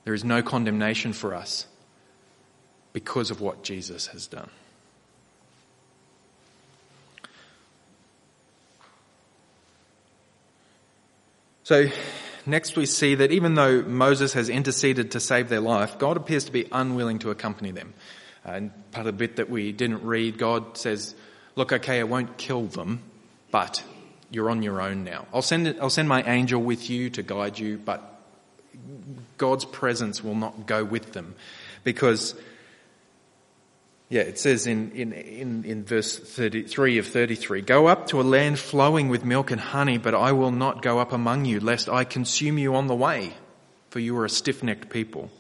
There 0.05 0.13
is 0.13 0.25
no 0.25 0.43
condemnation 0.43 1.15
for 1.15 1.35
us 1.35 1.67
because 2.93 3.31
of 3.31 3.41
what 3.41 3.63
Jesus 3.63 4.09
has 4.09 4.27
done. 4.27 4.51
So, 11.63 11.87
next 12.45 12.77
we 12.77 12.85
see 12.85 13.15
that 13.15 13.33
even 13.33 13.55
though 13.55 13.81
Moses 13.81 14.35
has 14.35 14.51
interceded 14.51 15.13
to 15.13 15.21
save 15.21 15.49
their 15.49 15.61
life, 15.61 15.99
God 15.99 16.19
appears 16.19 16.45
to 16.45 16.53
be 16.53 16.69
unwilling 16.71 17.21
to 17.21 17.31
accompany 17.31 17.71
them. 17.71 17.95
And 18.45 18.71
part 18.93 19.07
of 19.07 19.15
the 19.15 19.19
bit 19.19 19.37
that 19.37 19.49
we 19.49 19.73
didn't 19.73 20.05
read, 20.05 20.37
God 20.37 20.77
says, 20.77 21.15
Look, 21.57 21.73
okay, 21.73 22.01
I 22.01 22.05
won't 22.05 22.37
kill 22.37 22.67
them, 22.67 23.03
but 23.51 23.83
you're 24.31 24.51
on 24.51 24.63
your 24.63 24.81
own 24.81 25.05
now. 25.05 25.27
I'll 25.35 25.43
send 25.43 25.67
it, 25.67 25.79
I'll 25.81 25.91
send 25.91 26.09
my 26.09 26.23
angel 26.23 26.63
with 26.63 26.89
you 26.89 27.11
to 27.11 27.23
guide 27.23 27.59
you, 27.59 27.79
but 27.79 28.03
God's 29.39 29.65
presence 29.65 30.23
will 30.23 30.35
not 30.35 30.67
go 30.67 30.85
with 30.85 31.13
them 31.13 31.35
because 31.83 32.35
yeah, 34.11 34.23
it 34.23 34.39
says 34.41 34.67
in, 34.67 34.91
in, 34.91 35.13
in, 35.13 35.65
in 35.65 35.85
verse 35.85 36.19
33 36.19 36.99
of 36.99 37.07
33, 37.07 37.63
go 37.63 37.87
up 37.87 38.09
to 38.09 38.21
a 38.21 38.23
land 38.23 38.59
flowing 38.59 39.09
with 39.09 39.25
milk 39.25 39.53
and 39.53 39.61
honey, 39.61 39.99
but 39.99 40.17
I 40.17 40.33
will 40.33 40.51
not 40.51 40.83
go 40.83 40.99
up 40.99 41.13
among 41.13 41.45
you 41.45 41.61
lest 41.61 41.89
I 41.89 42.03
consume 42.03 42.59
you 42.59 42.75
on 42.75 42.89
the 42.89 42.95
way, 42.95 43.33
for 43.91 44.01
you 44.01 44.19
are 44.19 44.25
a 44.25 44.31
stiff-necked 44.31 44.91
people. 44.91 45.31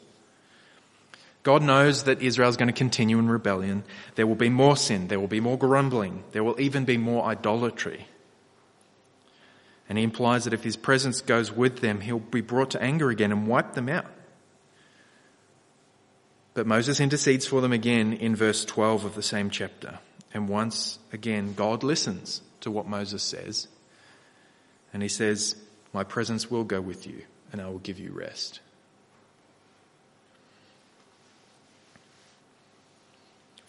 God 1.42 1.62
knows 1.62 2.04
that 2.04 2.20
Israel 2.20 2.50
is 2.50 2.56
going 2.56 2.68
to 2.68 2.74
continue 2.74 3.18
in 3.18 3.28
rebellion. 3.28 3.84
There 4.14 4.26
will 4.26 4.34
be 4.34 4.50
more 4.50 4.76
sin. 4.76 5.08
There 5.08 5.18
will 5.18 5.26
be 5.26 5.40
more 5.40 5.56
grumbling. 5.56 6.24
There 6.32 6.44
will 6.44 6.60
even 6.60 6.84
be 6.84 6.98
more 6.98 7.24
idolatry. 7.24 8.06
And 9.88 9.96
he 9.96 10.04
implies 10.04 10.44
that 10.44 10.52
if 10.52 10.62
his 10.62 10.76
presence 10.76 11.20
goes 11.20 11.50
with 11.50 11.80
them, 11.80 12.00
he'll 12.00 12.18
be 12.18 12.42
brought 12.42 12.70
to 12.72 12.82
anger 12.82 13.10
again 13.10 13.32
and 13.32 13.46
wipe 13.46 13.72
them 13.72 13.88
out. 13.88 14.06
But 16.52 16.66
Moses 16.66 17.00
intercedes 17.00 17.46
for 17.46 17.60
them 17.60 17.72
again 17.72 18.12
in 18.12 18.36
verse 18.36 18.64
12 18.64 19.04
of 19.04 19.14
the 19.14 19.22
same 19.22 19.50
chapter. 19.50 19.98
And 20.34 20.48
once 20.48 20.98
again, 21.12 21.54
God 21.54 21.82
listens 21.82 22.42
to 22.60 22.70
what 22.70 22.86
Moses 22.86 23.22
says. 23.22 23.66
And 24.92 25.02
he 25.02 25.08
says, 25.08 25.56
My 25.92 26.04
presence 26.04 26.50
will 26.50 26.64
go 26.64 26.80
with 26.80 27.06
you 27.06 27.22
and 27.50 27.60
I 27.60 27.68
will 27.68 27.78
give 27.78 27.98
you 27.98 28.12
rest. 28.12 28.60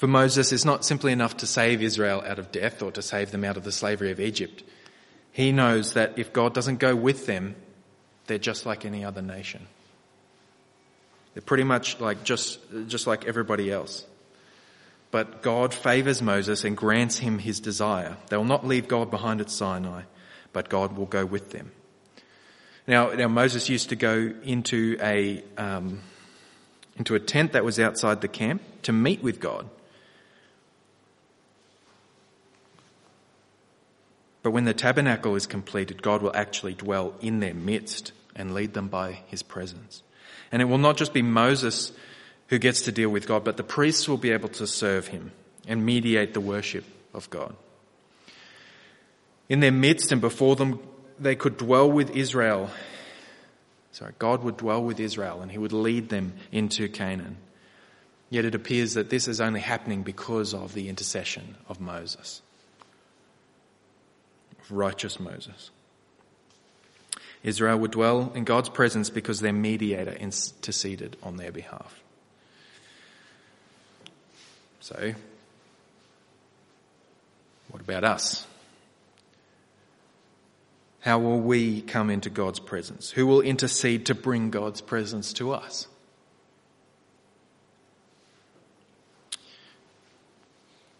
For 0.01 0.07
Moses, 0.07 0.51
it's 0.51 0.65
not 0.65 0.83
simply 0.83 1.11
enough 1.11 1.37
to 1.37 1.45
save 1.45 1.83
Israel 1.83 2.23
out 2.25 2.39
of 2.39 2.51
death 2.51 2.81
or 2.81 2.91
to 2.93 3.03
save 3.03 3.29
them 3.29 3.43
out 3.43 3.55
of 3.55 3.63
the 3.63 3.71
slavery 3.71 4.09
of 4.09 4.19
Egypt. 4.19 4.63
He 5.31 5.51
knows 5.51 5.93
that 5.93 6.17
if 6.17 6.33
God 6.33 6.55
doesn't 6.55 6.79
go 6.79 6.95
with 6.95 7.27
them, 7.27 7.53
they're 8.25 8.39
just 8.39 8.65
like 8.65 8.83
any 8.83 9.05
other 9.05 9.21
nation. 9.21 9.67
They're 11.35 11.43
pretty 11.43 11.65
much 11.65 11.99
like 11.99 12.23
just, 12.23 12.57
just 12.87 13.05
like 13.05 13.25
everybody 13.25 13.71
else. 13.71 14.03
But 15.11 15.43
God 15.43 15.71
favors 15.71 16.19
Moses 16.19 16.63
and 16.63 16.75
grants 16.75 17.19
him 17.19 17.37
his 17.37 17.59
desire. 17.59 18.17
They 18.29 18.37
will 18.37 18.43
not 18.43 18.65
leave 18.65 18.87
God 18.87 19.11
behind 19.11 19.39
at 19.39 19.51
Sinai, 19.51 20.05
but 20.51 20.67
God 20.67 20.97
will 20.97 21.05
go 21.05 21.27
with 21.27 21.51
them. 21.51 21.71
Now, 22.87 23.11
now 23.11 23.27
Moses 23.27 23.69
used 23.69 23.89
to 23.89 23.95
go 23.95 24.33
into 24.41 24.97
a, 24.99 25.43
um, 25.59 26.01
into 26.97 27.13
a 27.13 27.19
tent 27.19 27.53
that 27.53 27.63
was 27.63 27.79
outside 27.79 28.21
the 28.21 28.27
camp 28.27 28.63
to 28.81 28.91
meet 28.91 29.21
with 29.21 29.39
God. 29.39 29.69
But 34.43 34.51
when 34.51 34.65
the 34.65 34.73
tabernacle 34.73 35.35
is 35.35 35.45
completed, 35.45 36.01
God 36.01 36.21
will 36.21 36.35
actually 36.35 36.73
dwell 36.73 37.13
in 37.21 37.39
their 37.39 37.53
midst 37.53 38.11
and 38.35 38.53
lead 38.53 38.73
them 38.73 38.87
by 38.87 39.19
his 39.27 39.43
presence. 39.43 40.01
And 40.51 40.61
it 40.61 40.65
will 40.65 40.77
not 40.77 40.97
just 40.97 41.13
be 41.13 41.21
Moses 41.21 41.91
who 42.47 42.57
gets 42.57 42.81
to 42.83 42.91
deal 42.91 43.09
with 43.09 43.27
God, 43.27 43.43
but 43.43 43.57
the 43.57 43.63
priests 43.63 44.09
will 44.09 44.17
be 44.17 44.31
able 44.31 44.49
to 44.49 44.67
serve 44.67 45.07
him 45.07 45.31
and 45.67 45.85
mediate 45.85 46.33
the 46.33 46.41
worship 46.41 46.83
of 47.13 47.29
God. 47.29 47.55
In 49.47 49.59
their 49.59 49.71
midst 49.71 50.11
and 50.11 50.21
before 50.21 50.55
them, 50.55 50.79
they 51.19 51.35
could 51.35 51.57
dwell 51.57 51.89
with 51.89 52.09
Israel. 52.15 52.69
Sorry, 53.91 54.13
God 54.17 54.43
would 54.43 54.57
dwell 54.57 54.83
with 54.83 54.99
Israel 54.99 55.41
and 55.41 55.51
he 55.51 55.57
would 55.57 55.73
lead 55.73 56.09
them 56.09 56.33
into 56.51 56.87
Canaan. 56.89 57.37
Yet 58.29 58.45
it 58.45 58.55
appears 58.55 58.95
that 58.95 59.09
this 59.09 59.27
is 59.27 59.39
only 59.39 59.59
happening 59.59 60.03
because 60.03 60.53
of 60.53 60.73
the 60.73 60.89
intercession 60.89 61.55
of 61.67 61.79
Moses 61.79 62.41
righteous 64.69 65.19
Moses. 65.19 65.71
Israel 67.43 67.77
would 67.79 67.91
dwell 67.91 68.31
in 68.35 68.43
God's 68.43 68.69
presence 68.69 69.09
because 69.09 69.39
their 69.39 69.53
mediator 69.53 70.13
interceded 70.13 71.17
on 71.23 71.37
their 71.37 71.51
behalf. 71.51 72.01
So, 74.79 75.13
what 77.69 77.81
about 77.81 78.03
us? 78.03 78.45
How 81.01 81.17
will 81.17 81.39
we 81.39 81.81
come 81.81 82.11
into 82.11 82.29
God's 82.29 82.59
presence? 82.59 83.09
Who 83.09 83.25
will 83.25 83.41
intercede 83.41 84.05
to 84.07 84.15
bring 84.15 84.51
God's 84.51 84.81
presence 84.81 85.33
to 85.33 85.51
us? 85.51 85.87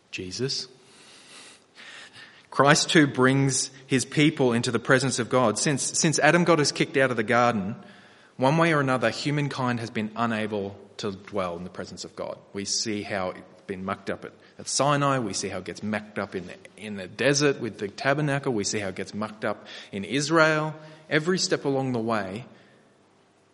Jesus. 0.10 0.68
Christ 2.52 2.90
too 2.90 3.08
brings 3.08 3.72
his 3.88 4.04
people 4.04 4.52
into 4.52 4.72
the 4.72 4.80
presence 4.80 5.20
of 5.20 5.30
God. 5.30 5.58
Since, 5.58 5.98
since 5.98 6.20
Adam 6.20 6.44
got 6.44 6.60
us 6.60 6.72
kicked 6.72 6.98
out 6.98 7.10
of 7.10 7.18
the 7.18 7.24
garden, 7.24 7.76
one 8.36 8.58
way 8.58 8.74
or 8.74 8.82
another, 8.82 9.10
humankind 9.10 9.80
has 9.80 9.90
been 9.90 10.12
unable 10.18 10.78
to 10.98 11.12
dwell 11.12 11.56
in 11.56 11.64
the 11.64 11.70
presence 11.70 12.04
of 12.04 12.16
God. 12.16 12.38
We 12.54 12.66
see 12.66 13.04
how 13.04 13.30
it's 13.30 13.62
been 13.68 13.86
mucked 13.86 14.10
up 14.10 14.26
at, 14.26 14.34
at 14.60 14.68
Sinai. 14.68 15.20
We 15.20 15.34
see 15.34 15.48
how 15.48 15.60
it 15.60 15.64
gets 15.64 15.82
mucked 15.82 16.20
up 16.20 16.36
in 16.36 16.48
the, 16.48 16.56
in 16.76 16.98
the 16.98 17.08
desert 17.08 17.62
with 17.62 17.78
the 17.80 17.88
tabernacle. 17.88 18.52
We 18.52 18.66
see 18.66 18.80
how 18.80 18.90
it 18.90 18.96
gets 18.96 19.14
mucked 19.14 19.46
up 19.46 19.66
in 19.94 20.04
Israel. 20.04 20.76
Every 21.10 21.40
step 21.40 21.64
along 21.64 21.94
the 21.94 22.00
way, 22.00 22.46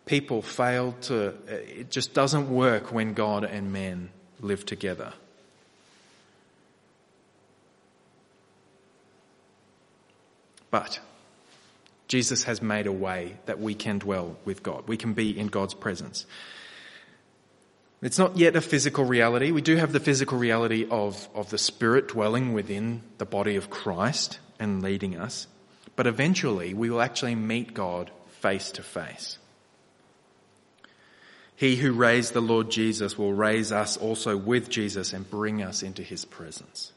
people 0.06 0.42
fail 0.42 0.92
to, 1.02 1.34
it 1.46 1.90
just 1.90 2.14
doesn't 2.14 2.50
work 2.50 2.92
when 2.92 3.14
God 3.14 3.44
and 3.44 3.72
man 3.72 4.10
live 4.40 4.66
together. 4.66 5.12
But 10.70 11.00
Jesus 12.08 12.44
has 12.44 12.62
made 12.62 12.86
a 12.86 12.92
way 12.92 13.36
that 13.46 13.60
we 13.60 13.74
can 13.74 13.98
dwell 13.98 14.36
with 14.44 14.62
God. 14.62 14.88
We 14.88 14.96
can 14.96 15.12
be 15.12 15.38
in 15.38 15.48
God's 15.48 15.74
presence. 15.74 16.26
It's 18.00 18.18
not 18.18 18.36
yet 18.36 18.54
a 18.54 18.60
physical 18.60 19.04
reality. 19.04 19.50
We 19.50 19.60
do 19.60 19.76
have 19.76 19.92
the 19.92 20.00
physical 20.00 20.38
reality 20.38 20.86
of, 20.88 21.28
of 21.34 21.50
the 21.50 21.58
Spirit 21.58 22.08
dwelling 22.08 22.52
within 22.52 23.02
the 23.18 23.26
body 23.26 23.56
of 23.56 23.70
Christ 23.70 24.38
and 24.58 24.82
leading 24.82 25.16
us. 25.16 25.48
But 25.96 26.06
eventually 26.06 26.74
we 26.74 26.90
will 26.90 27.00
actually 27.00 27.34
meet 27.34 27.74
God 27.74 28.10
face 28.40 28.70
to 28.72 28.82
face. 28.82 29.38
He 31.56 31.74
who 31.74 31.92
raised 31.92 32.34
the 32.34 32.40
Lord 32.40 32.70
Jesus 32.70 33.18
will 33.18 33.32
raise 33.32 33.72
us 33.72 33.96
also 33.96 34.36
with 34.36 34.70
Jesus 34.70 35.12
and 35.12 35.28
bring 35.28 35.60
us 35.60 35.82
into 35.82 36.04
his 36.04 36.24
presence. 36.24 36.92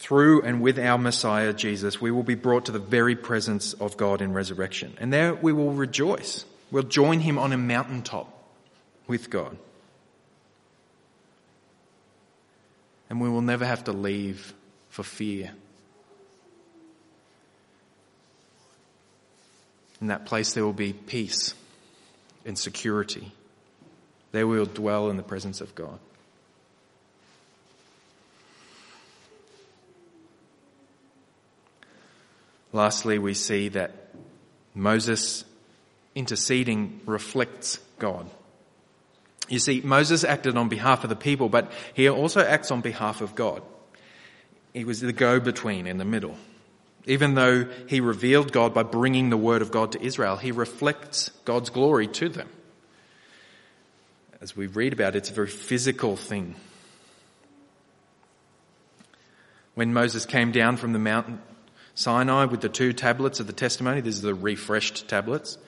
Through 0.00 0.42
and 0.42 0.62
with 0.62 0.78
our 0.78 0.96
Messiah 0.96 1.52
Jesus, 1.52 2.00
we 2.00 2.10
will 2.10 2.22
be 2.22 2.34
brought 2.34 2.64
to 2.64 2.72
the 2.72 2.78
very 2.78 3.14
presence 3.14 3.74
of 3.74 3.98
God 3.98 4.22
in 4.22 4.32
resurrection. 4.32 4.96
And 4.98 5.12
there 5.12 5.34
we 5.34 5.52
will 5.52 5.72
rejoice. 5.72 6.46
We'll 6.70 6.84
join 6.84 7.20
him 7.20 7.38
on 7.38 7.52
a 7.52 7.58
mountaintop 7.58 8.32
with 9.06 9.28
God. 9.28 9.58
And 13.10 13.20
we 13.20 13.28
will 13.28 13.42
never 13.42 13.66
have 13.66 13.84
to 13.84 13.92
leave 13.92 14.54
for 14.88 15.02
fear. 15.02 15.50
In 20.00 20.06
that 20.06 20.24
place, 20.24 20.54
there 20.54 20.64
will 20.64 20.72
be 20.72 20.94
peace 20.94 21.52
and 22.46 22.58
security. 22.58 23.32
There 24.32 24.46
we 24.46 24.56
will 24.58 24.64
dwell 24.64 25.10
in 25.10 25.18
the 25.18 25.22
presence 25.22 25.60
of 25.60 25.74
God. 25.74 25.98
Lastly, 32.72 33.18
we 33.18 33.34
see 33.34 33.68
that 33.70 33.92
Moses 34.74 35.44
interceding 36.14 37.00
reflects 37.04 37.78
God. 37.98 38.30
You 39.48 39.58
see, 39.58 39.80
Moses 39.80 40.22
acted 40.22 40.56
on 40.56 40.68
behalf 40.68 41.02
of 41.02 41.10
the 41.10 41.16
people, 41.16 41.48
but 41.48 41.72
he 41.94 42.08
also 42.08 42.40
acts 42.40 42.70
on 42.70 42.80
behalf 42.80 43.20
of 43.20 43.34
God. 43.34 43.62
He 44.72 44.84
was 44.84 45.00
the 45.00 45.12
go-between 45.12 45.88
in 45.88 45.98
the 45.98 46.04
middle. 46.04 46.36
Even 47.06 47.34
though 47.34 47.66
he 47.88 48.00
revealed 48.00 48.52
God 48.52 48.72
by 48.72 48.84
bringing 48.84 49.30
the 49.30 49.36
word 49.36 49.62
of 49.62 49.72
God 49.72 49.92
to 49.92 50.02
Israel, 50.02 50.36
he 50.36 50.52
reflects 50.52 51.30
God's 51.44 51.70
glory 51.70 52.06
to 52.06 52.28
them. 52.28 52.48
As 54.40 54.56
we 54.56 54.68
read 54.68 54.92
about 54.92 55.16
it, 55.16 55.18
it's 55.18 55.30
a 55.30 55.34
very 55.34 55.48
physical 55.48 56.16
thing. 56.16 56.54
When 59.74 59.92
Moses 59.92 60.24
came 60.26 60.52
down 60.52 60.76
from 60.76 60.92
the 60.92 60.98
mountain 60.98 61.40
Sinai 61.94 62.44
with 62.44 62.60
the 62.60 62.68
two 62.68 62.92
tablets 62.92 63.40
of 63.40 63.46
the 63.46 63.52
testimony. 63.52 64.00
These 64.00 64.20
are 64.24 64.28
the 64.28 64.34
refreshed 64.34 65.08
tablets. 65.08 65.58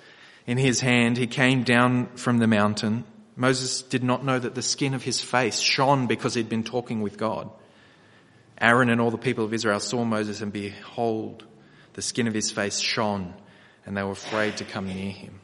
In 0.47 0.59
his 0.59 0.81
hand, 0.81 1.17
he 1.17 1.27
came 1.27 1.63
down 1.63 2.07
from 2.17 2.39
the 2.39 2.47
mountain. 2.47 3.05
Moses 3.37 3.83
did 3.83 4.03
not 4.03 4.25
know 4.25 4.39
that 4.39 4.55
the 4.55 4.63
skin 4.63 4.95
of 4.95 5.03
his 5.03 5.21
face 5.21 5.59
shone 5.59 6.07
because 6.07 6.35
he'd 6.35 6.49
been 6.49 6.65
talking 6.65 7.01
with 7.01 7.17
God. 7.17 7.51
Aaron 8.61 8.91
and 8.91 9.01
all 9.01 9.11
the 9.11 9.19
people 9.19 9.45
of 9.45 9.55
Israel 9.55 9.81
saw 9.81 10.05
Moses 10.05 10.41
and 10.41 10.53
behold, 10.53 11.45
the 11.95 12.03
skin 12.03 12.27
of 12.27 12.35
his 12.35 12.51
face 12.51 12.79
shone 12.79 13.35
and 13.85 13.97
they 13.97 14.03
were 14.03 14.13
afraid 14.13 14.57
to 14.59 14.65
come 14.65 14.87
near 14.87 15.11
him. 15.11 15.41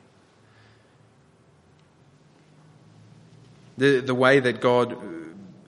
The, 3.77 4.01
the 4.01 4.14
way 4.14 4.41
that 4.41 4.61
God 4.61 4.97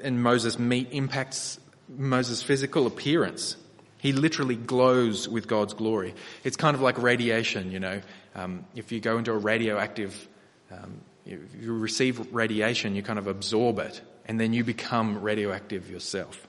and 0.02 0.22
Moses 0.22 0.58
meet 0.58 0.88
impacts 0.92 1.58
Moses' 1.88 2.42
physical 2.42 2.86
appearance. 2.86 3.56
He 4.00 4.12
literally 4.12 4.56
glows 4.56 5.28
with 5.28 5.46
God's 5.46 5.74
glory. 5.74 6.14
It's 6.42 6.56
kind 6.56 6.74
of 6.74 6.80
like 6.80 7.00
radiation, 7.00 7.70
you 7.70 7.80
know. 7.80 8.00
Um, 8.34 8.64
if 8.74 8.92
you 8.92 9.00
go 9.00 9.18
into 9.18 9.32
a 9.32 9.36
radioactive, 9.36 10.28
um, 10.72 11.00
you, 11.26 11.46
you 11.60 11.76
receive 11.76 12.32
radiation, 12.32 12.94
you 12.94 13.02
kind 13.02 13.18
of 13.18 13.26
absorb 13.26 13.78
it, 13.78 14.00
and 14.26 14.40
then 14.40 14.52
you 14.52 14.64
become 14.64 15.20
radioactive 15.20 15.90
yourself. 15.90 16.46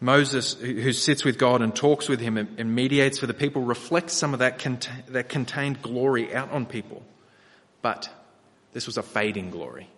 Moses, 0.00 0.54
who 0.54 0.92
sits 0.92 1.24
with 1.24 1.38
God 1.38 1.62
and 1.62 1.74
talks 1.74 2.08
with 2.08 2.20
him 2.20 2.36
and 2.36 2.74
mediates 2.74 3.18
for 3.18 3.26
the 3.26 3.34
people, 3.34 3.62
reflects 3.62 4.12
some 4.12 4.34
of 4.34 4.40
that, 4.40 4.58
cont- 4.58 4.90
that 5.08 5.30
contained 5.30 5.80
glory 5.80 6.34
out 6.34 6.50
on 6.52 6.66
people. 6.66 7.02
But 7.80 8.10
this 8.72 8.86
was 8.86 8.98
a 8.98 9.02
fading 9.02 9.50
glory. 9.50 9.88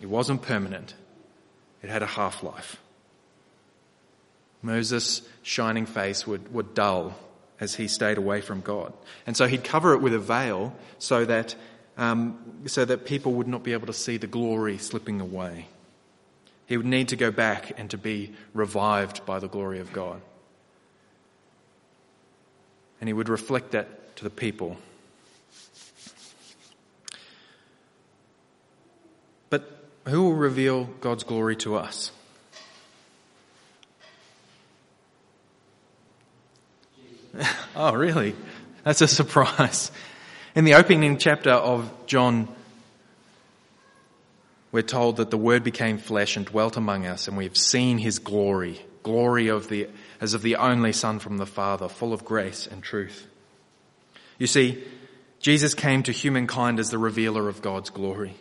It 0.00 0.06
wasn't 0.06 0.42
permanent. 0.42 0.94
It 1.82 1.90
had 1.90 2.02
a 2.02 2.06
half-life. 2.06 2.76
Moses' 4.62 5.22
shining 5.42 5.86
face 5.86 6.26
would, 6.26 6.52
would 6.52 6.74
dull 6.74 7.14
as 7.60 7.74
he 7.74 7.88
stayed 7.88 8.18
away 8.18 8.40
from 8.40 8.60
God. 8.60 8.92
And 9.26 9.36
so 9.36 9.46
he'd 9.46 9.64
cover 9.64 9.94
it 9.94 10.00
with 10.00 10.14
a 10.14 10.18
veil 10.18 10.74
so 10.98 11.24
that, 11.24 11.54
um, 11.96 12.38
so 12.66 12.84
that 12.84 13.04
people 13.04 13.32
would 13.34 13.48
not 13.48 13.62
be 13.62 13.72
able 13.72 13.86
to 13.86 13.92
see 13.92 14.16
the 14.16 14.26
glory 14.26 14.78
slipping 14.78 15.20
away. 15.20 15.66
He 16.66 16.76
would 16.76 16.86
need 16.86 17.08
to 17.08 17.16
go 17.16 17.30
back 17.30 17.78
and 17.78 17.90
to 17.90 17.98
be 17.98 18.32
revived 18.54 19.26
by 19.26 19.38
the 19.38 19.48
glory 19.48 19.80
of 19.80 19.92
God. 19.92 20.20
And 23.00 23.08
he 23.08 23.12
would 23.12 23.28
reflect 23.28 23.72
that 23.72 24.16
to 24.16 24.24
the 24.24 24.30
people. 24.30 24.76
But 29.48 29.88
who 30.06 30.22
will 30.22 30.34
reveal 30.34 30.84
God's 31.00 31.24
glory 31.24 31.56
to 31.56 31.76
us? 31.76 32.12
oh, 37.76 37.94
really? 37.94 38.34
That's 38.84 39.00
a 39.00 39.08
surprise. 39.08 39.90
In 40.54 40.64
the 40.64 40.74
opening 40.74 41.18
chapter 41.18 41.50
of 41.50 41.90
John, 42.06 42.48
we're 44.72 44.82
told 44.82 45.16
that 45.16 45.30
the 45.30 45.38
Word 45.38 45.64
became 45.64 45.98
flesh 45.98 46.36
and 46.36 46.46
dwelt 46.46 46.76
among 46.76 47.06
us, 47.06 47.28
and 47.28 47.36
we 47.36 47.44
have 47.44 47.56
seen 47.56 47.98
His 47.98 48.18
glory, 48.18 48.80
glory 49.02 49.48
of 49.48 49.68
the, 49.68 49.88
as 50.20 50.34
of 50.34 50.42
the 50.42 50.56
only 50.56 50.92
Son 50.92 51.18
from 51.18 51.38
the 51.38 51.46
Father, 51.46 51.88
full 51.88 52.12
of 52.12 52.24
grace 52.24 52.66
and 52.66 52.82
truth. 52.82 53.26
You 54.38 54.46
see, 54.46 54.82
Jesus 55.40 55.74
came 55.74 56.02
to 56.04 56.12
humankind 56.12 56.78
as 56.78 56.90
the 56.90 56.98
revealer 56.98 57.48
of 57.48 57.62
God's 57.62 57.90
glory. 57.90 58.34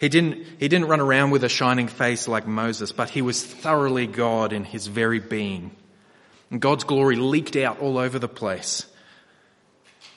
He 0.00 0.08
didn't, 0.08 0.44
he 0.58 0.68
didn't 0.68 0.86
run 0.86 1.00
around 1.00 1.30
with 1.30 1.42
a 1.42 1.48
shining 1.48 1.88
face 1.88 2.28
like 2.28 2.46
Moses, 2.46 2.92
but 2.92 3.10
he 3.10 3.22
was 3.22 3.44
thoroughly 3.44 4.06
God 4.06 4.52
in 4.52 4.64
his 4.64 4.86
very 4.86 5.18
being. 5.18 5.72
And 6.50 6.60
God's 6.60 6.84
glory 6.84 7.16
leaked 7.16 7.56
out 7.56 7.80
all 7.80 7.98
over 7.98 8.18
the 8.18 8.28
place 8.28 8.86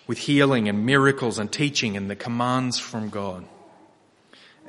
with 0.07 0.17
healing 0.17 0.69
and 0.69 0.85
miracles 0.85 1.39
and 1.39 1.51
teaching 1.51 1.97
and 1.97 2.09
the 2.09 2.15
commands 2.15 2.79
from 2.79 3.09
God. 3.09 3.45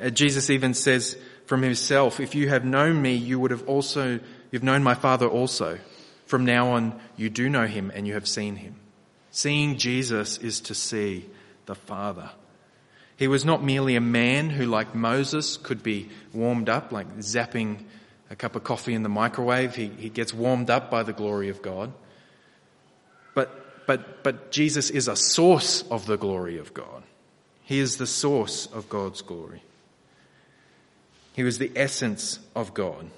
Uh, 0.00 0.10
Jesus 0.10 0.50
even 0.50 0.74
says 0.74 1.16
from 1.46 1.62
himself, 1.62 2.20
if 2.20 2.34
you 2.34 2.48
have 2.48 2.64
known 2.64 3.00
me, 3.00 3.14
you 3.14 3.38
would 3.38 3.50
have 3.50 3.68
also, 3.68 4.20
you've 4.50 4.62
known 4.62 4.82
my 4.82 4.94
Father 4.94 5.28
also. 5.28 5.78
From 6.26 6.44
now 6.44 6.72
on, 6.72 6.98
you 7.16 7.28
do 7.28 7.48
know 7.48 7.66
him 7.66 7.92
and 7.94 8.06
you 8.06 8.14
have 8.14 8.26
seen 8.26 8.56
him. 8.56 8.76
Seeing 9.30 9.78
Jesus 9.78 10.38
is 10.38 10.60
to 10.62 10.74
see 10.74 11.28
the 11.66 11.74
Father. 11.74 12.30
He 13.16 13.28
was 13.28 13.44
not 13.44 13.62
merely 13.62 13.96
a 13.96 14.00
man 14.00 14.50
who, 14.50 14.66
like 14.66 14.94
Moses, 14.94 15.56
could 15.56 15.82
be 15.82 16.08
warmed 16.32 16.68
up, 16.68 16.90
like 16.90 17.18
zapping 17.18 17.84
a 18.32 18.36
cup 18.36 18.56
of 18.56 18.64
coffee 18.64 18.94
in 18.94 19.02
the 19.02 19.10
microwave. 19.10 19.76
He, 19.76 19.88
he 19.88 20.08
gets 20.08 20.32
warmed 20.32 20.70
up 20.70 20.90
by 20.90 21.02
the 21.02 21.12
glory 21.12 21.50
of 21.50 21.60
God. 21.60 21.92
But, 23.34 23.86
but, 23.86 24.24
but 24.24 24.50
Jesus 24.50 24.88
is 24.88 25.06
a 25.06 25.14
source 25.14 25.82
of 25.90 26.06
the 26.06 26.16
glory 26.16 26.56
of 26.56 26.72
God. 26.72 27.02
He 27.62 27.78
is 27.78 27.98
the 27.98 28.06
source 28.06 28.66
of 28.72 28.88
God's 28.88 29.20
glory. 29.20 29.62
He 31.34 31.42
was 31.42 31.58
the 31.58 31.70
essence 31.76 32.38
of 32.56 32.72
God. 32.72 33.10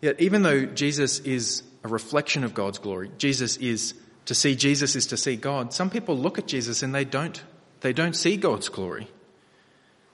Yet 0.00 0.20
even 0.20 0.42
though 0.42 0.66
Jesus 0.66 1.20
is 1.20 1.62
a 1.84 1.88
reflection 1.88 2.42
of 2.42 2.54
God's 2.54 2.80
glory, 2.80 3.12
Jesus 3.18 3.56
is, 3.56 3.94
to 4.24 4.34
see 4.34 4.56
Jesus 4.56 4.96
is 4.96 5.06
to 5.06 5.16
see 5.16 5.36
God, 5.36 5.72
some 5.72 5.90
people 5.90 6.18
look 6.18 6.38
at 6.38 6.48
Jesus 6.48 6.82
and 6.82 6.92
they 6.92 7.04
don't, 7.04 7.40
they 7.82 7.92
don't 7.92 8.14
see 8.14 8.36
God's 8.36 8.68
glory. 8.68 9.06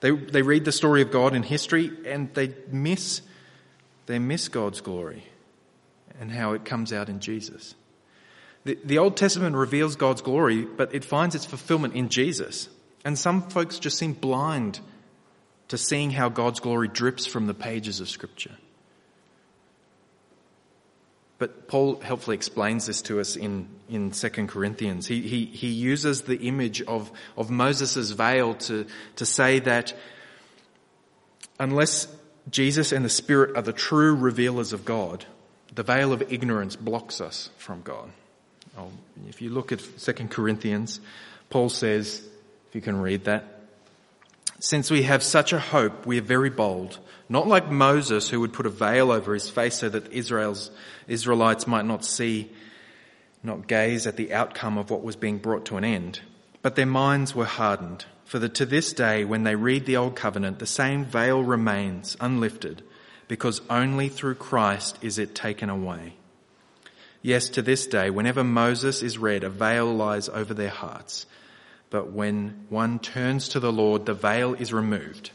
They, 0.01 0.11
they 0.11 0.41
read 0.41 0.65
the 0.65 0.71
story 0.71 1.01
of 1.01 1.11
God 1.11 1.35
in 1.35 1.43
history 1.43 1.91
and 2.05 2.33
they 2.33 2.53
miss, 2.71 3.21
they 4.05 4.19
miss 4.19 4.47
God's 4.47 4.81
glory 4.81 5.23
and 6.19 6.31
how 6.31 6.53
it 6.53 6.65
comes 6.65 6.93
out 6.93 7.09
in 7.09 7.19
Jesus. 7.19 7.75
The, 8.65 8.77
the 8.83 8.97
Old 8.97 9.17
Testament 9.17 9.55
reveals 9.55 9.95
God's 9.95 10.21
glory, 10.21 10.63
but 10.63 10.93
it 10.93 11.05
finds 11.05 11.35
its 11.35 11.45
fulfillment 11.45 11.95
in 11.95 12.09
Jesus. 12.09 12.69
And 13.05 13.17
some 13.17 13.49
folks 13.49 13.79
just 13.79 13.97
seem 13.97 14.13
blind 14.13 14.79
to 15.69 15.77
seeing 15.77 16.11
how 16.11 16.29
God's 16.29 16.59
glory 16.59 16.87
drips 16.87 17.25
from 17.25 17.47
the 17.47 17.53
pages 17.53 17.99
of 17.99 18.09
Scripture. 18.09 18.55
But 21.39 21.69
Paul 21.69 22.01
helpfully 22.01 22.35
explains 22.35 22.85
this 22.85 23.01
to 23.03 23.21
us 23.21 23.37
in, 23.37 23.69
in 23.89 24.11
2 24.11 24.29
Corinthians. 24.47 25.07
He, 25.07 25.21
he, 25.21 25.45
he 25.45 25.69
uses 25.69 26.23
the 26.23 26.37
image 26.37 26.81
of, 26.81 27.11
of 27.37 27.49
Moses' 27.49 28.11
veil 28.11 28.55
to, 28.55 28.85
to 29.15 29.25
say 29.25 29.59
that 29.59 29.93
unless 31.57 32.07
Jesus 32.49 32.91
and 32.91 33.05
the 33.05 33.09
Spirit 33.09 33.55
are 33.55 33.61
the 33.61 33.73
true 33.73 34.15
revealers 34.15 34.73
of 34.73 34.83
God, 34.83 35.25
the 35.73 35.83
veil 35.83 36.11
of 36.11 36.21
ignorance 36.31 36.75
blocks 36.75 37.21
us 37.21 37.49
from 37.57 37.81
God. 37.81 38.11
If 39.27 39.41
you 39.41 39.49
look 39.49 39.71
at 39.71 39.81
2 39.99 40.13
Corinthians, 40.27 40.99
Paul 41.49 41.69
says, 41.69 42.21
if 42.69 42.75
you 42.75 42.81
can 42.81 42.99
read 42.99 43.25
that, 43.25 43.58
since 44.59 44.91
we 44.91 45.03
have 45.03 45.23
such 45.23 45.53
a 45.53 45.59
hope, 45.59 46.05
we 46.05 46.17
are 46.19 46.23
very 46.23 46.49
bold, 46.49 46.99
not 47.27 47.47
like 47.47 47.71
Moses 47.71 48.29
who 48.29 48.39
would 48.41 48.53
put 48.53 48.65
a 48.65 48.69
veil 48.69 49.11
over 49.11 49.33
his 49.33 49.49
face 49.49 49.75
so 49.75 49.89
that 49.89 50.11
Israel's, 50.11 50.71
Israelites 51.07 51.67
might 51.67 51.85
not 51.85 52.03
see, 52.03 52.51
not 53.43 53.67
gaze 53.67 54.05
at 54.05 54.17
the 54.17 54.33
outcome 54.33 54.77
of 54.77 54.89
what 54.89 55.03
was 55.03 55.15
being 55.15 55.37
brought 55.37 55.65
to 55.65 55.77
an 55.77 55.85
end. 55.85 56.19
But 56.61 56.75
their 56.75 56.85
minds 56.85 57.33
were 57.33 57.45
hardened, 57.45 58.05
for 58.25 58.39
that 58.39 58.55
to 58.55 58.65
this 58.65 58.91
day, 58.93 59.23
when 59.23 59.43
they 59.43 59.55
read 59.55 59.85
the 59.85 59.97
Old 59.97 60.15
Covenant, 60.15 60.59
the 60.59 60.65
same 60.65 61.05
veil 61.05 61.41
remains 61.41 62.17
unlifted, 62.19 62.83
because 63.27 63.61
only 63.69 64.09
through 64.09 64.35
Christ 64.35 64.97
is 65.01 65.17
it 65.17 65.33
taken 65.33 65.69
away. 65.69 66.15
Yes, 67.21 67.49
to 67.49 67.61
this 67.61 67.87
day, 67.87 68.09
whenever 68.09 68.43
Moses 68.43 69.01
is 69.01 69.17
read, 69.17 69.43
a 69.43 69.49
veil 69.49 69.93
lies 69.93 70.29
over 70.29 70.53
their 70.53 70.69
hearts. 70.69 71.25
But 71.89 72.11
when 72.11 72.65
one 72.69 72.99
turns 72.99 73.49
to 73.49 73.59
the 73.59 73.71
Lord, 73.71 74.05
the 74.05 74.13
veil 74.13 74.53
is 74.53 74.71
removed. 74.71 75.31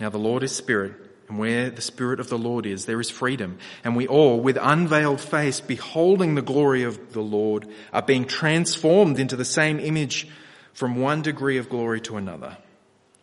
Now 0.00 0.08
the 0.08 0.18
Lord 0.18 0.42
is 0.42 0.52
spirit, 0.52 0.94
and 1.28 1.38
where 1.38 1.68
the 1.70 1.82
spirit 1.82 2.20
of 2.20 2.28
the 2.30 2.38
Lord 2.38 2.64
is, 2.64 2.86
there 2.86 3.00
is 3.00 3.10
freedom. 3.10 3.58
And 3.84 3.94
we 3.94 4.06
all, 4.06 4.40
with 4.40 4.56
unveiled 4.60 5.20
face, 5.20 5.60
beholding 5.60 6.34
the 6.34 6.42
glory 6.42 6.84
of 6.84 7.12
the 7.12 7.20
Lord, 7.20 7.68
are 7.92 8.02
being 8.02 8.24
transformed 8.24 9.18
into 9.18 9.36
the 9.36 9.44
same 9.44 9.78
image 9.78 10.26
from 10.72 10.96
one 10.96 11.22
degree 11.22 11.58
of 11.58 11.68
glory 11.68 12.00
to 12.02 12.16
another. 12.16 12.56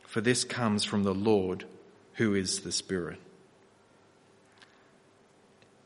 For 0.04 0.22
this 0.22 0.44
comes 0.44 0.84
from 0.84 1.04
the 1.04 1.14
Lord, 1.14 1.66
who 2.14 2.36
is 2.36 2.62
the 2.62 2.72
Spirit. 2.72 3.20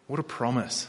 What 0.07 0.19
a 0.19 0.23
promise. 0.23 0.87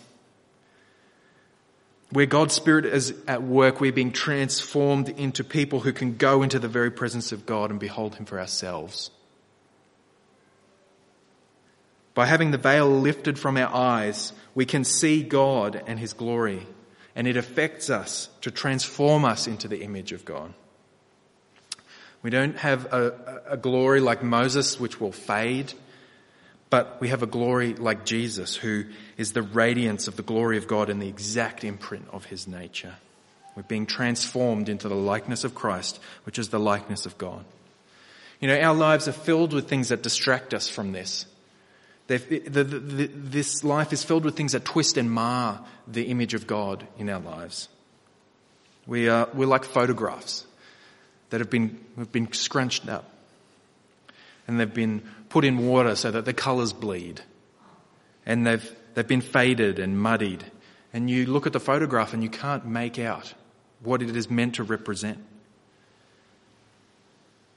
Where 2.12 2.26
God's 2.26 2.54
Spirit 2.54 2.86
is 2.86 3.14
at 3.28 3.42
work, 3.42 3.80
we're 3.80 3.92
being 3.92 4.12
transformed 4.12 5.08
into 5.08 5.44
people 5.44 5.80
who 5.80 5.92
can 5.92 6.16
go 6.16 6.42
into 6.42 6.58
the 6.58 6.68
very 6.68 6.90
presence 6.90 7.30
of 7.30 7.46
God 7.46 7.70
and 7.70 7.78
behold 7.78 8.16
Him 8.16 8.26
for 8.26 8.40
ourselves. 8.40 9.10
By 12.14 12.26
having 12.26 12.50
the 12.50 12.58
veil 12.58 12.88
lifted 12.88 13.38
from 13.38 13.56
our 13.56 13.72
eyes, 13.72 14.32
we 14.54 14.66
can 14.66 14.82
see 14.82 15.22
God 15.22 15.80
and 15.86 16.00
His 16.00 16.12
glory, 16.12 16.66
and 17.14 17.28
it 17.28 17.36
affects 17.36 17.88
us 17.88 18.28
to 18.40 18.50
transform 18.50 19.24
us 19.24 19.46
into 19.46 19.68
the 19.68 19.82
image 19.82 20.10
of 20.10 20.24
God. 20.24 20.52
We 22.22 22.30
don't 22.30 22.58
have 22.58 22.92
a, 22.92 23.44
a 23.50 23.56
glory 23.56 24.00
like 24.00 24.22
Moses, 24.22 24.80
which 24.80 25.00
will 25.00 25.12
fade 25.12 25.72
but 26.70 27.00
we 27.00 27.08
have 27.08 27.24
a 27.24 27.26
glory 27.26 27.74
like 27.74 28.04
Jesus, 28.04 28.54
who 28.54 28.84
is 29.16 29.32
the 29.32 29.42
radiance 29.42 30.06
of 30.06 30.16
the 30.16 30.22
glory 30.22 30.56
of 30.56 30.68
God 30.68 30.88
and 30.88 31.02
the 31.02 31.08
exact 31.08 31.64
imprint 31.64 32.06
of 32.12 32.26
his 32.26 32.46
nature. 32.46 32.94
We're 33.56 33.64
being 33.64 33.86
transformed 33.86 34.68
into 34.68 34.88
the 34.88 34.94
likeness 34.94 35.42
of 35.42 35.54
Christ, 35.54 35.98
which 36.24 36.38
is 36.38 36.48
the 36.50 36.60
likeness 36.60 37.06
of 37.06 37.18
God. 37.18 37.44
You 38.38 38.48
know, 38.48 38.58
our 38.58 38.74
lives 38.74 39.08
are 39.08 39.12
filled 39.12 39.52
with 39.52 39.68
things 39.68 39.88
that 39.88 40.02
distract 40.02 40.54
us 40.54 40.68
from 40.68 40.92
this. 40.92 41.26
The, 42.06 42.18
the, 42.18 42.64
the, 42.64 43.06
this 43.06 43.62
life 43.62 43.92
is 43.92 44.02
filled 44.02 44.24
with 44.24 44.36
things 44.36 44.52
that 44.52 44.64
twist 44.64 44.96
and 44.96 45.10
mar 45.10 45.64
the 45.86 46.04
image 46.04 46.34
of 46.34 46.46
God 46.46 46.86
in 46.98 47.10
our 47.10 47.20
lives. 47.20 47.68
We 48.86 49.08
are, 49.08 49.28
we're 49.34 49.46
like 49.46 49.64
photographs 49.64 50.46
that 51.30 51.40
have 51.40 51.50
been, 51.50 51.78
have 51.98 52.12
been 52.12 52.32
scrunched 52.32 52.88
up 52.88 53.09
and 54.50 54.58
they've 54.58 54.74
been 54.74 55.00
put 55.28 55.44
in 55.44 55.68
water 55.68 55.94
so 55.94 56.10
that 56.10 56.24
the 56.24 56.32
colours 56.32 56.72
bleed. 56.72 57.22
And 58.26 58.44
they've, 58.44 58.76
they've 58.94 59.06
been 59.06 59.20
faded 59.20 59.78
and 59.78 59.96
muddied. 59.96 60.44
And 60.92 61.08
you 61.08 61.26
look 61.26 61.46
at 61.46 61.52
the 61.52 61.60
photograph 61.60 62.12
and 62.12 62.20
you 62.20 62.28
can't 62.28 62.66
make 62.66 62.98
out 62.98 63.32
what 63.78 64.02
it 64.02 64.16
is 64.16 64.28
meant 64.28 64.56
to 64.56 64.64
represent. 64.64 65.24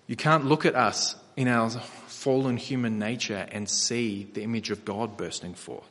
You 0.05 0.15
can't 0.15 0.45
look 0.45 0.67
at 0.67 0.75
us 0.75 1.15
in 1.35 1.47
our 1.47 1.71
fallen 1.71 2.57
human 2.57 2.99
nature 2.99 3.47
and 3.51 3.67
see 3.67 4.29
the 4.31 4.43
image 4.43 4.69
of 4.69 4.85
God 4.85 5.17
bursting 5.17 5.55
forth. 5.55 5.89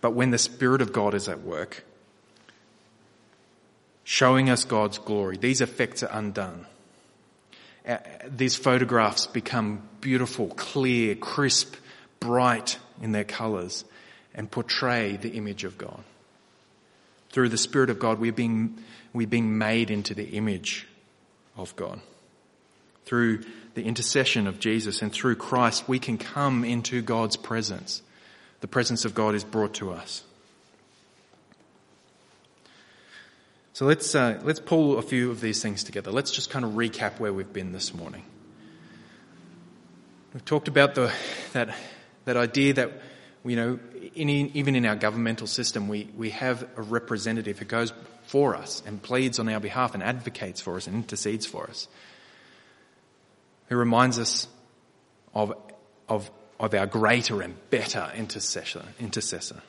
But 0.00 0.12
when 0.12 0.30
the 0.30 0.38
Spirit 0.38 0.80
of 0.80 0.92
God 0.92 1.12
is 1.12 1.28
at 1.28 1.42
work, 1.42 1.84
showing 4.04 4.48
us 4.48 4.64
God's 4.64 4.98
glory, 4.98 5.38
these 5.38 5.60
effects 5.60 6.04
are 6.04 6.16
undone. 6.16 6.66
Uh, 7.88 7.96
these 8.28 8.54
photographs 8.54 9.26
become 9.26 9.82
beautiful, 10.02 10.48
clear, 10.48 11.14
crisp, 11.14 11.74
bright 12.20 12.78
in 13.00 13.12
their 13.12 13.24
colours 13.24 13.84
and 14.34 14.50
portray 14.50 15.16
the 15.16 15.30
image 15.30 15.64
of 15.64 15.78
God. 15.78 16.02
Through 17.30 17.48
the 17.48 17.56
Spirit 17.56 17.88
of 17.88 17.98
God, 17.98 18.18
we're 18.18 18.32
being, 18.32 18.78
we're 19.14 19.26
being 19.26 19.56
made 19.56 19.90
into 19.90 20.14
the 20.14 20.24
image 20.24 20.86
of 21.56 21.74
God. 21.76 22.00
Through 23.06 23.44
the 23.74 23.84
intercession 23.84 24.46
of 24.46 24.60
Jesus 24.60 25.00
and 25.00 25.10
through 25.10 25.36
Christ, 25.36 25.88
we 25.88 25.98
can 25.98 26.18
come 26.18 26.64
into 26.64 27.00
God's 27.00 27.36
presence. 27.36 28.02
The 28.60 28.68
presence 28.68 29.06
of 29.06 29.14
God 29.14 29.34
is 29.34 29.44
brought 29.44 29.74
to 29.74 29.92
us. 29.92 30.24
So 33.78 33.84
let's, 33.84 34.12
uh, 34.12 34.40
let's 34.42 34.58
pull 34.58 34.98
a 34.98 35.02
few 35.02 35.30
of 35.30 35.40
these 35.40 35.62
things 35.62 35.84
together. 35.84 36.10
Let's 36.10 36.32
just 36.32 36.50
kind 36.50 36.64
of 36.64 36.72
recap 36.72 37.20
where 37.20 37.32
we've 37.32 37.52
been 37.52 37.70
this 37.70 37.94
morning. 37.94 38.24
We've 40.34 40.44
talked 40.44 40.66
about 40.66 40.96
the, 40.96 41.12
that, 41.52 41.76
that 42.24 42.36
idea 42.36 42.72
that, 42.72 42.90
you 43.44 43.54
know, 43.54 43.78
in, 44.16 44.28
even 44.30 44.74
in 44.74 44.84
our 44.84 44.96
governmental 44.96 45.46
system, 45.46 45.86
we, 45.86 46.08
we 46.16 46.30
have 46.30 46.68
a 46.76 46.82
representative 46.82 47.60
who 47.60 47.66
goes 47.66 47.92
for 48.26 48.56
us 48.56 48.82
and 48.84 49.00
pleads 49.00 49.38
on 49.38 49.48
our 49.48 49.60
behalf 49.60 49.94
and 49.94 50.02
advocates 50.02 50.60
for 50.60 50.74
us 50.74 50.88
and 50.88 50.96
intercedes 50.96 51.46
for 51.46 51.70
us. 51.70 51.86
Who 53.68 53.76
reminds 53.76 54.18
us 54.18 54.48
of, 55.34 55.52
of, 56.08 56.28
of 56.58 56.74
our 56.74 56.86
greater 56.86 57.42
and 57.42 57.54
better 57.70 58.10
intercessor, 58.16 58.86
intercessor. 58.98 59.62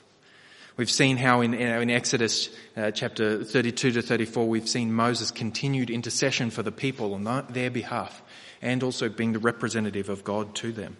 We've 0.79 0.89
seen 0.89 1.17
how 1.17 1.41
in, 1.41 1.53
in 1.53 1.89
Exodus 1.89 2.49
uh, 2.77 2.91
chapter 2.91 3.43
32 3.43 3.91
to 3.91 4.01
34, 4.01 4.47
we've 4.47 4.69
seen 4.69 4.93
Moses' 4.93 5.29
continued 5.29 5.89
intercession 5.89 6.51
for 6.51 6.63
the 6.63 6.71
people 6.71 7.15
on 7.15 7.45
their 7.49 7.69
behalf 7.69 8.21
and 8.61 8.81
also 8.81 9.09
being 9.09 9.33
the 9.33 9.39
representative 9.39 10.07
of 10.07 10.23
God 10.23 10.55
to 10.55 10.71
them. 10.71 10.95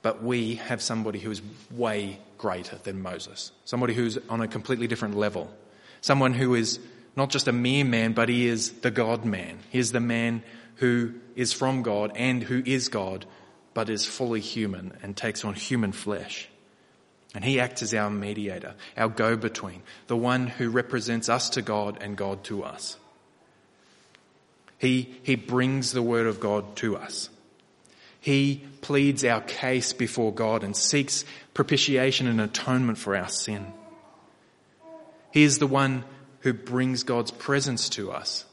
But 0.00 0.22
we 0.22 0.54
have 0.54 0.80
somebody 0.80 1.18
who 1.18 1.30
is 1.30 1.42
way 1.70 2.18
greater 2.38 2.76
than 2.76 3.02
Moses, 3.02 3.52
somebody 3.66 3.92
who's 3.92 4.16
on 4.30 4.40
a 4.40 4.48
completely 4.48 4.86
different 4.86 5.18
level, 5.18 5.52
someone 6.00 6.32
who 6.32 6.54
is 6.54 6.80
not 7.14 7.28
just 7.28 7.46
a 7.46 7.52
mere 7.52 7.84
man, 7.84 8.14
but 8.14 8.30
he 8.30 8.46
is 8.46 8.72
the 8.80 8.90
God 8.90 9.26
man. 9.26 9.58
He 9.68 9.78
is 9.78 9.92
the 9.92 10.00
man 10.00 10.42
who 10.76 11.12
is 11.36 11.52
from 11.52 11.82
God 11.82 12.12
and 12.16 12.42
who 12.42 12.62
is 12.64 12.88
God, 12.88 13.26
but 13.74 13.90
is 13.90 14.06
fully 14.06 14.40
human 14.40 14.96
and 15.02 15.14
takes 15.14 15.44
on 15.44 15.52
human 15.52 15.92
flesh. 15.92 16.48
And 17.34 17.44
he 17.44 17.60
acts 17.60 17.82
as 17.82 17.94
our 17.94 18.10
mediator, 18.10 18.74
our 18.96 19.08
go 19.08 19.36
between, 19.36 19.82
the 20.06 20.16
one 20.16 20.46
who 20.46 20.68
represents 20.68 21.28
us 21.28 21.50
to 21.50 21.62
God 21.62 21.98
and 22.00 22.16
God 22.16 22.44
to 22.44 22.62
us. 22.62 22.98
He, 24.78 25.14
he 25.22 25.36
brings 25.36 25.92
the 25.92 26.02
word 26.02 26.26
of 26.26 26.40
God 26.40 26.76
to 26.76 26.96
us. 26.96 27.30
He 28.20 28.64
pleads 28.82 29.24
our 29.24 29.40
case 29.40 29.92
before 29.92 30.32
God 30.32 30.62
and 30.62 30.76
seeks 30.76 31.24
propitiation 31.54 32.26
and 32.26 32.40
atonement 32.40 32.98
for 32.98 33.16
our 33.16 33.28
sin. 33.28 33.72
He 35.32 35.42
is 35.42 35.58
the 35.58 35.66
one 35.66 36.04
who 36.40 36.52
brings 36.52 37.02
God's 37.02 37.30
presence 37.30 37.88
to 37.90 38.12
us. 38.12 38.44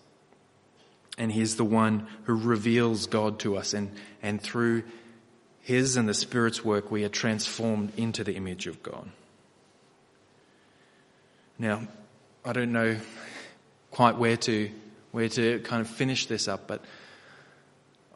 And 1.18 1.32
he 1.32 1.42
is 1.42 1.58
the 1.58 1.66
one 1.66 2.08
who 2.24 2.36
reveals 2.36 3.08
God 3.08 3.40
to 3.40 3.58
us 3.58 3.74
and, 3.74 3.92
and 4.22 4.42
through 4.42 4.84
his 5.70 5.98
and 5.98 6.10
the 6.10 6.16
Spirit's 6.16 6.66
work, 6.66 6.90
we 6.90 7.04
are 7.04 7.10
transformed 7.10 7.92
into 7.96 8.24
the 8.24 8.34
image 8.34 8.66
of 8.66 8.82
God. 8.82 9.08
Now, 11.60 11.88
I 12.44 12.54
don't 12.54 12.72
know 12.72 12.98
quite 13.92 14.18
where 14.18 14.36
to, 14.36 14.72
We're 15.12 15.30
to 15.30 15.60
kind 15.60 15.82
of 15.82 15.88
finish 15.88 16.26
this 16.26 16.48
up, 16.48 16.66
but 16.66 16.84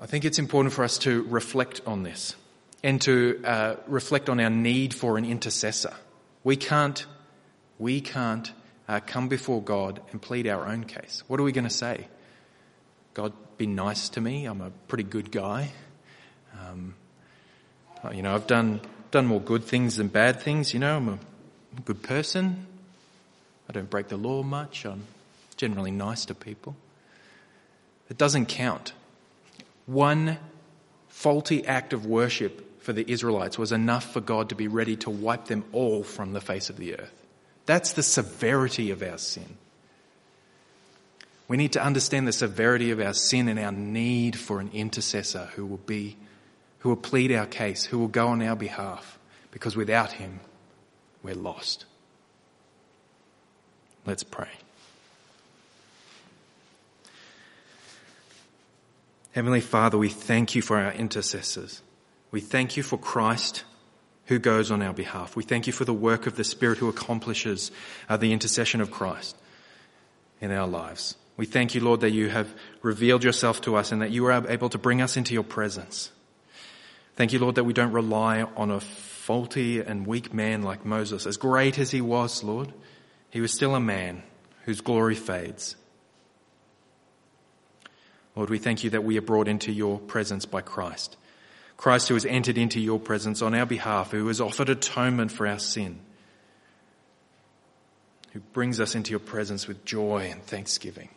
I 0.02 0.08
think 0.08 0.26
it's 0.26 0.40
important 0.40 0.74
for 0.74 0.84
us 0.84 0.98
to 1.00 1.22
reflect 1.30 1.82
on 1.86 2.02
this 2.02 2.36
and 2.84 3.00
to 3.02 3.40
uh, 3.46 3.76
reflect 3.86 4.30
on 4.30 4.40
our 4.40 4.50
need 4.50 4.96
for 4.96 5.20
an 5.20 5.24
intercessor. 5.26 5.94
We 6.44 6.56
can't, 6.56 7.06
we 7.78 8.02
can't 8.02 8.52
uh, 8.88 9.00
come 9.06 9.28
before 9.28 9.62
God 9.62 10.02
and 10.12 10.20
plead 10.20 10.48
our 10.48 10.66
own 10.66 10.86
case. 10.86 11.22
What 11.28 11.40
are 11.40 11.44
we 11.44 11.52
going 11.52 11.70
to 11.70 11.70
say? 11.70 12.08
God, 13.14 13.32
be 13.58 13.68
nice 13.68 14.10
to 14.10 14.22
me. 14.22 14.46
I'm 14.46 14.62
a 14.62 14.72
pretty 14.88 15.04
good 15.04 15.32
guy. 15.32 15.72
Um, 16.60 16.96
Uh, 18.04 18.12
you 18.12 18.22
know, 18.22 18.34
I've 18.34 18.48
done 18.48 18.82
done 19.12 19.26
more 19.28 19.42
good 19.42 19.64
things 19.64 19.98
than 19.98 20.08
bad 20.08 20.42
things. 20.42 20.74
You 20.74 20.80
know, 20.80 20.98
I'm 20.98 21.10
a 21.10 21.20
good 21.86 22.02
person. 22.02 22.66
I 23.70 23.74
don't 23.74 23.90
break 23.90 24.08
the 24.08 24.18
law 24.18 24.44
much. 24.44 24.86
I'm 24.86 25.06
generally 25.56 25.92
nice 25.92 26.26
to 26.26 26.36
people. 26.36 26.76
It 28.10 28.18
doesn't 28.18 28.48
count. 28.48 28.94
One 29.86 30.38
faulty 31.10 31.66
act 31.66 31.94
of 31.94 32.06
worship 32.06 32.82
for 32.84 32.92
the 32.92 33.10
Israelites 33.10 33.58
was 33.58 33.72
enough 33.72 34.12
for 34.12 34.20
God 34.20 34.50
to 34.50 34.56
be 34.56 34.68
ready 34.68 34.96
to 34.98 35.10
wipe 35.10 35.46
them 35.46 35.64
all 35.72 36.04
from 36.04 36.34
the 36.34 36.42
face 36.42 36.70
of 36.70 36.78
the 36.78 37.00
earth. 37.00 37.14
That's 37.66 37.94
the 37.94 38.04
severity 38.04 38.92
of 38.92 39.02
our 39.02 39.18
sin. 39.18 39.58
We 41.48 41.58
need 41.58 41.74
to 41.74 41.84
understand 41.84 42.28
the 42.28 42.34
severity 42.34 42.92
of 42.92 43.00
our 43.00 43.14
sin 43.14 43.48
and 43.48 43.60
our 43.60 43.72
need 43.72 44.38
for 44.38 44.60
an 44.60 44.70
intercessor 44.74 45.50
who 45.56 45.66
will 45.66 45.78
be, 45.78 46.18
who 46.84 46.90
will 46.90 46.98
plead 46.98 47.32
our 47.32 47.46
case, 47.46 47.86
who 47.86 47.98
will 47.98 48.10
go 48.10 48.28
on 48.28 48.42
our 48.42 48.58
behalf, 48.58 49.18
because 49.52 49.74
without 49.74 50.12
him, 50.12 50.42
we're 51.24 51.34
lost. 51.34 51.86
Let's 54.06 54.24
pray. 54.24 54.50
Heavenly 59.32 59.62
Father, 59.62 59.98
we 59.98 60.10
thank 60.10 60.56
you 60.56 60.62
for 60.62 60.78
our 60.78 60.92
intercessors. 60.92 61.82
We 62.32 62.42
thank 62.42 62.76
you 62.76 62.84
for 62.84 62.98
Christ 62.98 63.64
who 64.26 64.38
goes 64.38 64.70
on 64.70 64.82
our 64.82 64.94
behalf. 64.94 65.38
We 65.38 65.44
thank 65.44 65.68
you 65.68 65.72
for 65.72 65.86
the 65.86 65.94
work 65.94 66.28
of 66.28 66.36
the 66.36 66.44
Spirit 66.44 66.80
who 66.80 66.90
accomplishes 66.90 67.72
uh, 68.10 68.18
the 68.18 68.34
intercession 68.34 68.82
of 68.82 68.92
Christ 68.92 69.38
in 70.42 70.52
our 70.52 70.68
lives. 70.68 71.16
We 71.38 71.46
thank 71.46 71.76
you, 71.76 71.80
Lord, 71.80 72.02
that 72.02 72.12
you 72.12 72.28
have 72.28 72.54
revealed 72.82 73.24
yourself 73.24 73.62
to 73.62 73.78
us 73.78 73.94
and 73.94 74.02
that 74.02 74.12
you 74.12 74.26
are 74.26 74.46
able 74.50 74.68
to 74.68 74.78
bring 74.78 75.02
us 75.02 75.16
into 75.16 75.34
your 75.34 75.44
presence. 75.44 76.12
Thank 77.16 77.32
you, 77.32 77.40
Lord, 77.40 77.56
that 77.56 77.64
we 77.64 77.74
don't 77.74 77.92
rely 77.92 78.42
on 78.42 78.72
a 78.72 78.80
faulty 78.80 79.80
and 79.80 80.08
weak 80.08 80.34
man 80.34 80.64
like 80.64 80.86
Moses. 80.86 81.28
As 81.28 81.38
great 81.38 81.78
as 81.78 81.92
he 81.92 82.02
was, 82.02 82.44
Lord, 82.44 82.74
he 83.30 83.40
was 83.40 83.54
still 83.54 83.76
a 83.76 83.80
man 83.80 84.24
whose 84.64 84.82
glory 84.82 85.16
fades. 85.16 85.76
Lord, 88.36 88.50
we 88.50 88.58
thank 88.58 88.84
you 88.84 88.90
that 88.92 89.04
we 89.04 89.18
are 89.18 89.22
brought 89.22 89.48
into 89.48 89.72
your 89.72 90.00
presence 90.00 90.46
by 90.46 90.62
Christ. 90.62 91.18
Christ 91.78 92.08
who 92.08 92.16
has 92.16 92.26
entered 92.26 92.58
into 92.58 92.80
your 92.80 93.00
presence 93.00 93.42
on 93.42 93.54
our 93.54 93.66
behalf, 93.66 94.12
who 94.12 94.28
has 94.28 94.42
offered 94.42 94.70
atonement 94.70 95.32
for 95.32 95.46
our 95.46 95.60
sin, 95.60 96.00
who 98.32 98.40
brings 98.40 98.80
us 98.80 98.96
into 98.96 99.12
your 99.12 99.20
presence 99.20 99.68
with 99.68 99.86
joy 99.86 100.30
and 100.32 100.42
thanksgiving. 100.44 101.10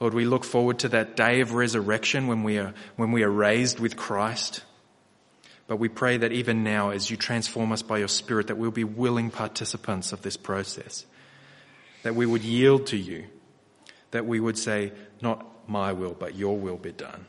Lord, 0.00 0.14
we 0.14 0.24
look 0.24 0.44
forward 0.44 0.80
to 0.80 0.88
that 0.90 1.16
day 1.16 1.40
of 1.40 1.54
resurrection 1.54 2.26
when 2.26 2.42
we 2.42 2.58
are, 2.58 2.74
when 2.96 3.12
we 3.12 3.22
are 3.22 3.30
raised 3.30 3.78
with 3.78 3.96
Christ. 3.96 4.64
But 5.66 5.76
we 5.76 5.88
pray 5.88 6.18
that 6.18 6.32
even 6.32 6.62
now, 6.62 6.90
as 6.90 7.10
you 7.10 7.16
transform 7.16 7.72
us 7.72 7.82
by 7.82 7.98
your 7.98 8.08
Spirit, 8.08 8.48
that 8.48 8.56
we'll 8.56 8.70
be 8.70 8.84
willing 8.84 9.30
participants 9.30 10.12
of 10.12 10.22
this 10.22 10.36
process. 10.36 11.06
That 12.02 12.14
we 12.14 12.26
would 12.26 12.42
yield 12.42 12.88
to 12.88 12.96
you. 12.96 13.24
That 14.10 14.26
we 14.26 14.40
would 14.40 14.58
say, 14.58 14.92
not 15.22 15.46
my 15.68 15.92
will, 15.92 16.14
but 16.14 16.34
your 16.34 16.56
will 16.58 16.76
be 16.76 16.92
done. 16.92 17.26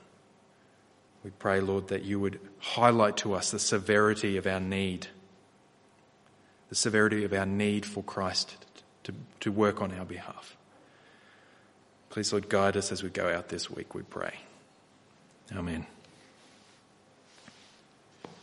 We 1.23 1.31
pray, 1.31 1.61
Lord, 1.61 1.87
that 1.87 2.03
you 2.03 2.19
would 2.19 2.39
highlight 2.59 3.17
to 3.17 3.33
us 3.33 3.51
the 3.51 3.59
severity 3.59 4.37
of 4.37 4.45
our 4.45 4.59
need, 4.59 5.07
the 6.69 6.75
severity 6.75 7.23
of 7.23 7.33
our 7.33 7.45
need 7.45 7.85
for 7.85 8.03
Christ 8.03 8.57
to, 9.05 9.13
to 9.39 9.51
work 9.51 9.81
on 9.81 9.91
our 9.91 10.05
behalf. 10.05 10.54
Please, 12.15 12.31
Lord, 12.31 12.47
guide 12.47 12.77
us 12.77 12.93
as 12.93 13.03
we 13.03 13.09
go 13.09 13.27
out 13.27 13.49
this 13.49 13.69
week, 13.69 13.93
we 13.93 14.01
pray. 14.01 14.35
Amen. 15.53 15.85